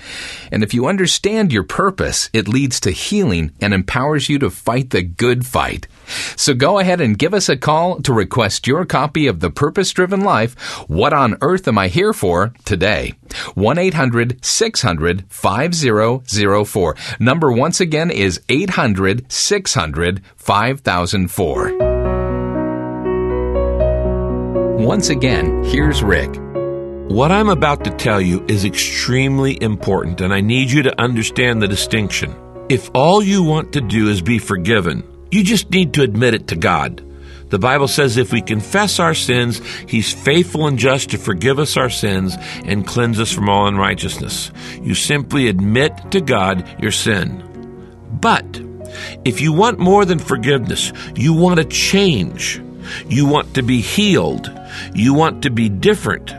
And 0.52 0.62
if 0.62 0.74
you 0.74 0.86
understand 0.86 1.54
your 1.54 1.64
purpose, 1.64 2.30
it 2.34 2.50
leads 2.50 2.82
to 2.82 2.92
healing 2.92 3.54
and 3.62 3.74
empowers 3.74 4.28
you 4.28 4.40
to 4.40 4.50
fight 4.50 4.90
the 4.90 5.04
good 5.04 5.46
fight. 5.46 5.88
So 6.36 6.54
go 6.54 6.78
ahead 6.78 7.00
and 7.00 7.18
give 7.18 7.34
us 7.34 7.48
a 7.48 7.56
call 7.56 8.02
to 8.02 8.12
request 8.12 8.68
your 8.68 8.84
copy 8.84 9.26
of 9.28 9.40
The 9.40 9.52
Purpose 9.52 9.90
Driven 9.92 10.20
Life 10.20 10.60
What 10.90 11.14
on 11.14 11.38
Earth 11.40 11.66
Am 11.66 11.78
I 11.78 11.88
Here 11.88 12.12
For? 12.12 12.54
today. 12.66 13.14
1 13.56 13.78
800 13.78 14.44
600 14.44 15.24
5004. 15.30 16.96
Number 17.22 17.54
once 17.54 17.80
again 17.80 18.12
is 18.12 18.42
800 18.50 19.32
600 19.32 20.22
5004. 20.36 21.78
Once 24.78 25.10
again, 25.10 25.64
here's 25.64 26.04
Rick. 26.04 26.51
What 27.12 27.30
I'm 27.30 27.50
about 27.50 27.84
to 27.84 27.89
tell 27.89 28.21
you 28.21 28.45
is 28.47 28.63
extremely 28.63 29.62
important, 29.62 30.21
and 30.21 30.34
I 30.34 30.39
need 30.39 30.71
you 30.71 30.82
to 30.84 30.97
understand 31.02 31.62
the 31.62 31.67
distinction. 31.67 32.34
If 32.69 32.89
all 32.93 33.21
you 33.21 33.43
want 33.43 33.74
to 33.74 33.82
do 33.82 34.08
is 34.08 34.21
be 34.21 34.39
forgiven, 34.39 35.04
you 35.30 35.43
just 35.43 35.69
need 35.71 35.93
to 35.95 36.04
admit 36.04 36.36
it 36.36 36.47
to 36.47 36.56
God. 36.56 37.04
The 37.50 37.60
Bible 37.60 37.89
says 37.89 38.15
if 38.15 38.32
we 38.32 38.41
confess 38.41 38.97
our 38.97 39.13
sins, 39.13 39.62
He's 39.89 40.13
faithful 40.13 40.67
and 40.67 40.80
just 40.80 41.10
to 41.10 41.17
forgive 41.17 41.60
us 41.60 41.76
our 41.76 41.89
sins 41.89 42.38
and 42.63 42.88
cleanse 42.88 43.19
us 43.19 43.30
from 43.30 43.50
all 43.50 43.67
unrighteousness. 43.67 44.50
You 44.82 44.95
simply 44.95 45.50
admit 45.50 46.12
to 46.12 46.21
God 46.21 46.65
your 46.82 46.93
sin. 46.93 47.43
But 48.10 48.62
if 49.26 49.41
you 49.41 49.52
want 49.52 49.80
more 49.80 50.06
than 50.06 50.17
forgiveness, 50.17 50.93
you 51.17 51.34
want 51.34 51.60
to 51.60 51.65
change, 51.65 52.62
you 53.10 53.26
want 53.26 53.54
to 53.56 53.63
be 53.63 53.82
healed, 53.82 54.50
you 54.95 55.13
want 55.13 55.43
to 55.43 55.50
be 55.50 55.67
different, 55.67 56.34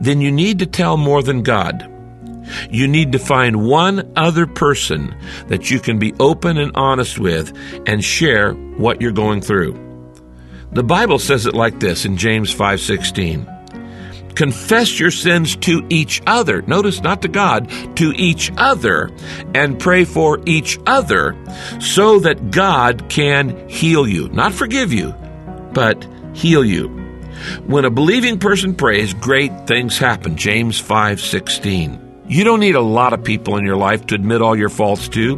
then 0.00 0.20
you 0.20 0.30
need 0.30 0.58
to 0.60 0.66
tell 0.66 0.96
more 0.96 1.22
than 1.22 1.42
God. 1.42 1.90
You 2.70 2.88
need 2.88 3.12
to 3.12 3.18
find 3.18 3.66
one 3.66 4.10
other 4.16 4.46
person 4.46 5.14
that 5.48 5.70
you 5.70 5.80
can 5.80 5.98
be 5.98 6.14
open 6.18 6.56
and 6.56 6.72
honest 6.74 7.18
with 7.18 7.52
and 7.86 8.02
share 8.02 8.52
what 8.52 9.00
you're 9.00 9.12
going 9.12 9.40
through. 9.40 9.78
The 10.72 10.82
Bible 10.82 11.18
says 11.18 11.46
it 11.46 11.54
like 11.54 11.80
this 11.80 12.04
in 12.04 12.16
James 12.16 12.52
5:16. 12.52 13.46
Confess 14.34 15.00
your 15.00 15.10
sins 15.10 15.56
to 15.56 15.84
each 15.88 16.22
other. 16.26 16.62
Notice 16.62 17.02
not 17.02 17.22
to 17.22 17.28
God, 17.28 17.68
to 17.96 18.12
each 18.14 18.52
other 18.56 19.10
and 19.54 19.80
pray 19.80 20.04
for 20.04 20.40
each 20.46 20.78
other 20.86 21.34
so 21.80 22.20
that 22.20 22.52
God 22.52 23.08
can 23.08 23.68
heal 23.68 24.06
you. 24.06 24.28
Not 24.28 24.52
forgive 24.52 24.92
you, 24.92 25.12
but 25.72 26.06
heal 26.34 26.64
you. 26.64 27.07
When 27.66 27.84
a 27.84 27.90
believing 27.90 28.38
person 28.38 28.74
prays, 28.74 29.14
great 29.14 29.66
things 29.66 29.98
happen. 29.98 30.36
James 30.36 30.80
5:16. 30.80 32.00
You 32.26 32.44
don't 32.44 32.60
need 32.60 32.74
a 32.74 32.80
lot 32.80 33.12
of 33.12 33.24
people 33.24 33.56
in 33.56 33.64
your 33.64 33.76
life 33.76 34.06
to 34.06 34.14
admit 34.14 34.42
all 34.42 34.56
your 34.56 34.68
faults 34.68 35.08
to, 35.08 35.36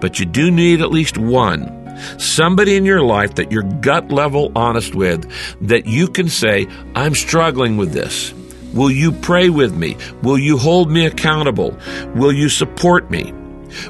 but 0.00 0.18
you 0.18 0.26
do 0.26 0.50
need 0.50 0.80
at 0.80 0.90
least 0.90 1.16
one 1.16 1.78
somebody 2.18 2.76
in 2.76 2.84
your 2.84 3.02
life 3.02 3.34
that 3.36 3.52
you're 3.52 3.62
gut 3.62 4.10
level 4.10 4.50
honest 4.56 4.94
with, 4.94 5.30
that 5.60 5.86
you 5.86 6.08
can 6.08 6.28
say, 6.28 6.66
I'm 6.94 7.14
struggling 7.14 7.76
with 7.76 7.92
this. 7.92 8.34
Will 8.72 8.90
you 8.90 9.12
pray 9.12 9.50
with 9.50 9.74
me? 9.74 9.96
Will 10.22 10.38
you 10.38 10.56
hold 10.56 10.90
me 10.90 11.06
accountable? 11.06 11.76
Will 12.14 12.32
you 12.32 12.48
support 12.48 13.10
me? 13.10 13.32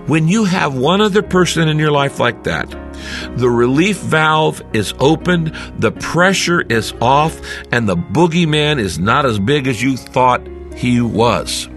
When 0.06 0.28
you 0.28 0.44
have 0.44 0.74
one 0.74 1.00
other 1.00 1.22
person 1.22 1.68
in 1.68 1.78
your 1.78 1.90
life 1.90 2.18
like 2.18 2.44
that, 2.44 2.70
the 3.36 3.50
relief 3.50 3.98
valve 3.98 4.62
is 4.72 4.94
opened, 5.00 5.54
the 5.78 5.92
pressure 5.92 6.60
is 6.60 6.92
off, 7.00 7.40
and 7.72 7.88
the 7.88 7.96
boogeyman 7.96 8.78
is 8.78 8.98
not 8.98 9.26
as 9.26 9.38
big 9.38 9.66
as 9.66 9.82
you 9.82 9.96
thought 9.96 10.46
he 10.76 11.00
was. 11.00 11.68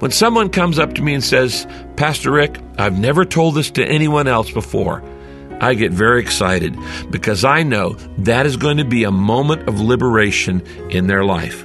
When 0.00 0.10
someone 0.10 0.50
comes 0.50 0.78
up 0.78 0.94
to 0.94 1.02
me 1.02 1.14
and 1.14 1.24
says, 1.24 1.66
Pastor 1.96 2.30
Rick, 2.30 2.58
I've 2.76 2.98
never 2.98 3.24
told 3.24 3.54
this 3.54 3.70
to 3.72 3.84
anyone 3.84 4.26
else 4.26 4.50
before. 4.50 5.02
I 5.60 5.74
get 5.74 5.92
very 5.92 6.20
excited 6.20 6.76
because 7.10 7.44
I 7.44 7.62
know 7.62 7.94
that 8.18 8.46
is 8.46 8.56
going 8.56 8.76
to 8.76 8.84
be 8.84 9.04
a 9.04 9.10
moment 9.10 9.68
of 9.68 9.80
liberation 9.80 10.60
in 10.90 11.06
their 11.06 11.24
life. 11.24 11.64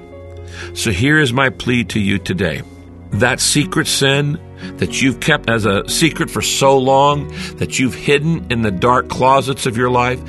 So 0.73 0.91
here 0.91 1.19
is 1.19 1.33
my 1.33 1.49
plea 1.49 1.83
to 1.85 1.99
you 1.99 2.17
today. 2.17 2.63
That 3.13 3.39
secret 3.39 3.87
sin 3.87 4.39
that 4.77 5.01
you've 5.01 5.19
kept 5.19 5.49
as 5.49 5.65
a 5.65 5.87
secret 5.87 6.29
for 6.29 6.41
so 6.41 6.77
long, 6.77 7.27
that 7.57 7.79
you've 7.79 7.95
hidden 7.95 8.51
in 8.51 8.61
the 8.61 8.71
dark 8.71 9.09
closets 9.09 9.65
of 9.65 9.77
your 9.77 9.89
life, 9.89 10.21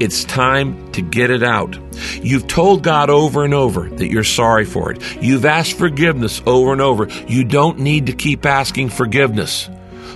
it's 0.00 0.24
time 0.24 0.90
to 0.92 1.02
get 1.02 1.30
it 1.30 1.42
out. 1.42 1.78
You've 2.22 2.46
told 2.46 2.82
God 2.82 3.10
over 3.10 3.44
and 3.44 3.54
over 3.54 3.88
that 3.90 4.10
you're 4.10 4.24
sorry 4.24 4.64
for 4.64 4.92
it. 4.92 5.02
You've 5.22 5.44
asked 5.44 5.74
forgiveness 5.74 6.42
over 6.46 6.72
and 6.72 6.80
over. 6.80 7.08
You 7.28 7.44
don't 7.44 7.78
need 7.78 8.06
to 8.06 8.12
keep 8.12 8.46
asking 8.46 8.90
forgiveness. 8.90 9.68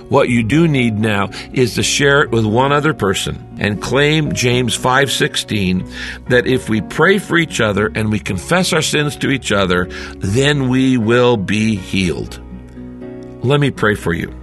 What 0.09 0.29
you 0.29 0.43
do 0.43 0.67
need 0.67 0.97
now 0.97 1.29
is 1.51 1.75
to 1.75 1.83
share 1.83 2.21
it 2.21 2.31
with 2.31 2.45
one 2.45 2.71
other 2.71 2.93
person 2.93 3.57
and 3.59 3.81
claim 3.81 4.33
James 4.33 4.77
5:16 4.77 5.85
that 6.29 6.47
if 6.47 6.69
we 6.69 6.81
pray 6.81 7.17
for 7.17 7.37
each 7.37 7.59
other 7.59 7.91
and 7.93 8.09
we 8.09 8.19
confess 8.19 8.71
our 8.71 8.81
sins 8.81 9.17
to 9.17 9.29
each 9.29 9.51
other, 9.51 9.89
then 10.17 10.69
we 10.69 10.97
will 10.97 11.35
be 11.35 11.75
healed. 11.75 12.39
Let 13.43 13.59
me 13.59 13.69
pray 13.69 13.95
for 13.95 14.13
you. 14.13 14.33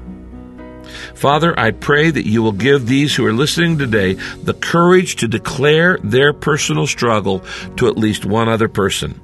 Father, 1.14 1.58
I 1.58 1.70
pray 1.70 2.10
that 2.10 2.26
you 2.26 2.42
will 2.42 2.52
give 2.52 2.86
these 2.86 3.14
who 3.14 3.24
are 3.26 3.32
listening 3.32 3.78
today 3.78 4.14
the 4.42 4.54
courage 4.54 5.16
to 5.16 5.28
declare 5.28 5.98
their 6.02 6.32
personal 6.32 6.86
struggle 6.86 7.42
to 7.76 7.88
at 7.88 7.96
least 7.96 8.26
one 8.26 8.48
other 8.48 8.68
person 8.68 9.20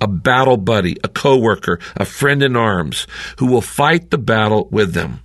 a 0.00 0.08
battle 0.08 0.56
buddy, 0.56 0.96
a 1.04 1.08
coworker, 1.08 1.78
a 1.96 2.04
friend 2.04 2.42
in 2.42 2.56
arms 2.56 3.06
who 3.38 3.46
will 3.46 3.60
fight 3.60 4.10
the 4.10 4.18
battle 4.18 4.68
with 4.72 4.94
them. 4.94 5.21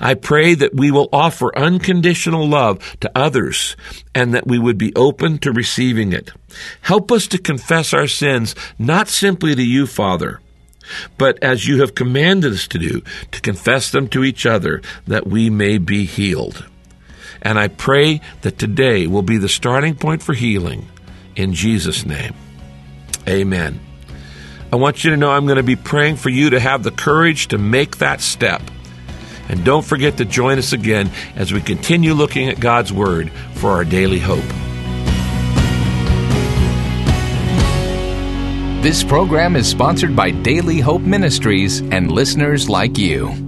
I 0.00 0.14
pray 0.14 0.54
that 0.54 0.74
we 0.74 0.90
will 0.90 1.08
offer 1.12 1.56
unconditional 1.56 2.46
love 2.46 2.96
to 3.00 3.10
others 3.14 3.76
and 4.14 4.34
that 4.34 4.46
we 4.46 4.58
would 4.58 4.78
be 4.78 4.94
open 4.94 5.38
to 5.38 5.52
receiving 5.52 6.12
it. 6.12 6.32
Help 6.82 7.12
us 7.12 7.26
to 7.28 7.38
confess 7.38 7.92
our 7.92 8.06
sins, 8.06 8.54
not 8.78 9.08
simply 9.08 9.54
to 9.54 9.62
you, 9.62 9.86
Father, 9.86 10.40
but 11.18 11.42
as 11.42 11.66
you 11.66 11.80
have 11.80 11.94
commanded 11.94 12.52
us 12.52 12.68
to 12.68 12.78
do, 12.78 13.02
to 13.32 13.40
confess 13.40 13.90
them 13.90 14.08
to 14.08 14.24
each 14.24 14.46
other 14.46 14.82
that 15.06 15.26
we 15.26 15.50
may 15.50 15.78
be 15.78 16.04
healed. 16.04 16.66
And 17.42 17.58
I 17.58 17.68
pray 17.68 18.20
that 18.42 18.58
today 18.58 19.06
will 19.06 19.22
be 19.22 19.38
the 19.38 19.48
starting 19.48 19.94
point 19.94 20.22
for 20.22 20.32
healing. 20.32 20.88
In 21.34 21.52
Jesus' 21.52 22.06
name. 22.06 22.34
Amen. 23.28 23.80
I 24.72 24.76
want 24.76 25.04
you 25.04 25.10
to 25.10 25.16
know 25.16 25.30
I'm 25.30 25.46
going 25.46 25.56
to 25.56 25.62
be 25.62 25.76
praying 25.76 26.16
for 26.16 26.30
you 26.30 26.50
to 26.50 26.60
have 26.60 26.82
the 26.82 26.90
courage 26.90 27.48
to 27.48 27.58
make 27.58 27.98
that 27.98 28.20
step 28.20 28.62
and 29.48 29.64
don't 29.64 29.84
forget 29.84 30.16
to 30.18 30.24
join 30.24 30.58
us 30.58 30.72
again 30.72 31.10
as 31.36 31.52
we 31.52 31.60
continue 31.60 32.14
looking 32.14 32.48
at 32.48 32.60
God's 32.60 32.92
Word 32.92 33.30
for 33.54 33.70
our 33.70 33.84
daily 33.84 34.18
hope. 34.18 34.44
This 38.82 39.02
program 39.02 39.56
is 39.56 39.68
sponsored 39.68 40.14
by 40.14 40.30
Daily 40.30 40.78
Hope 40.78 41.02
Ministries 41.02 41.80
and 41.80 42.10
listeners 42.10 42.68
like 42.68 42.98
you. 42.98 43.45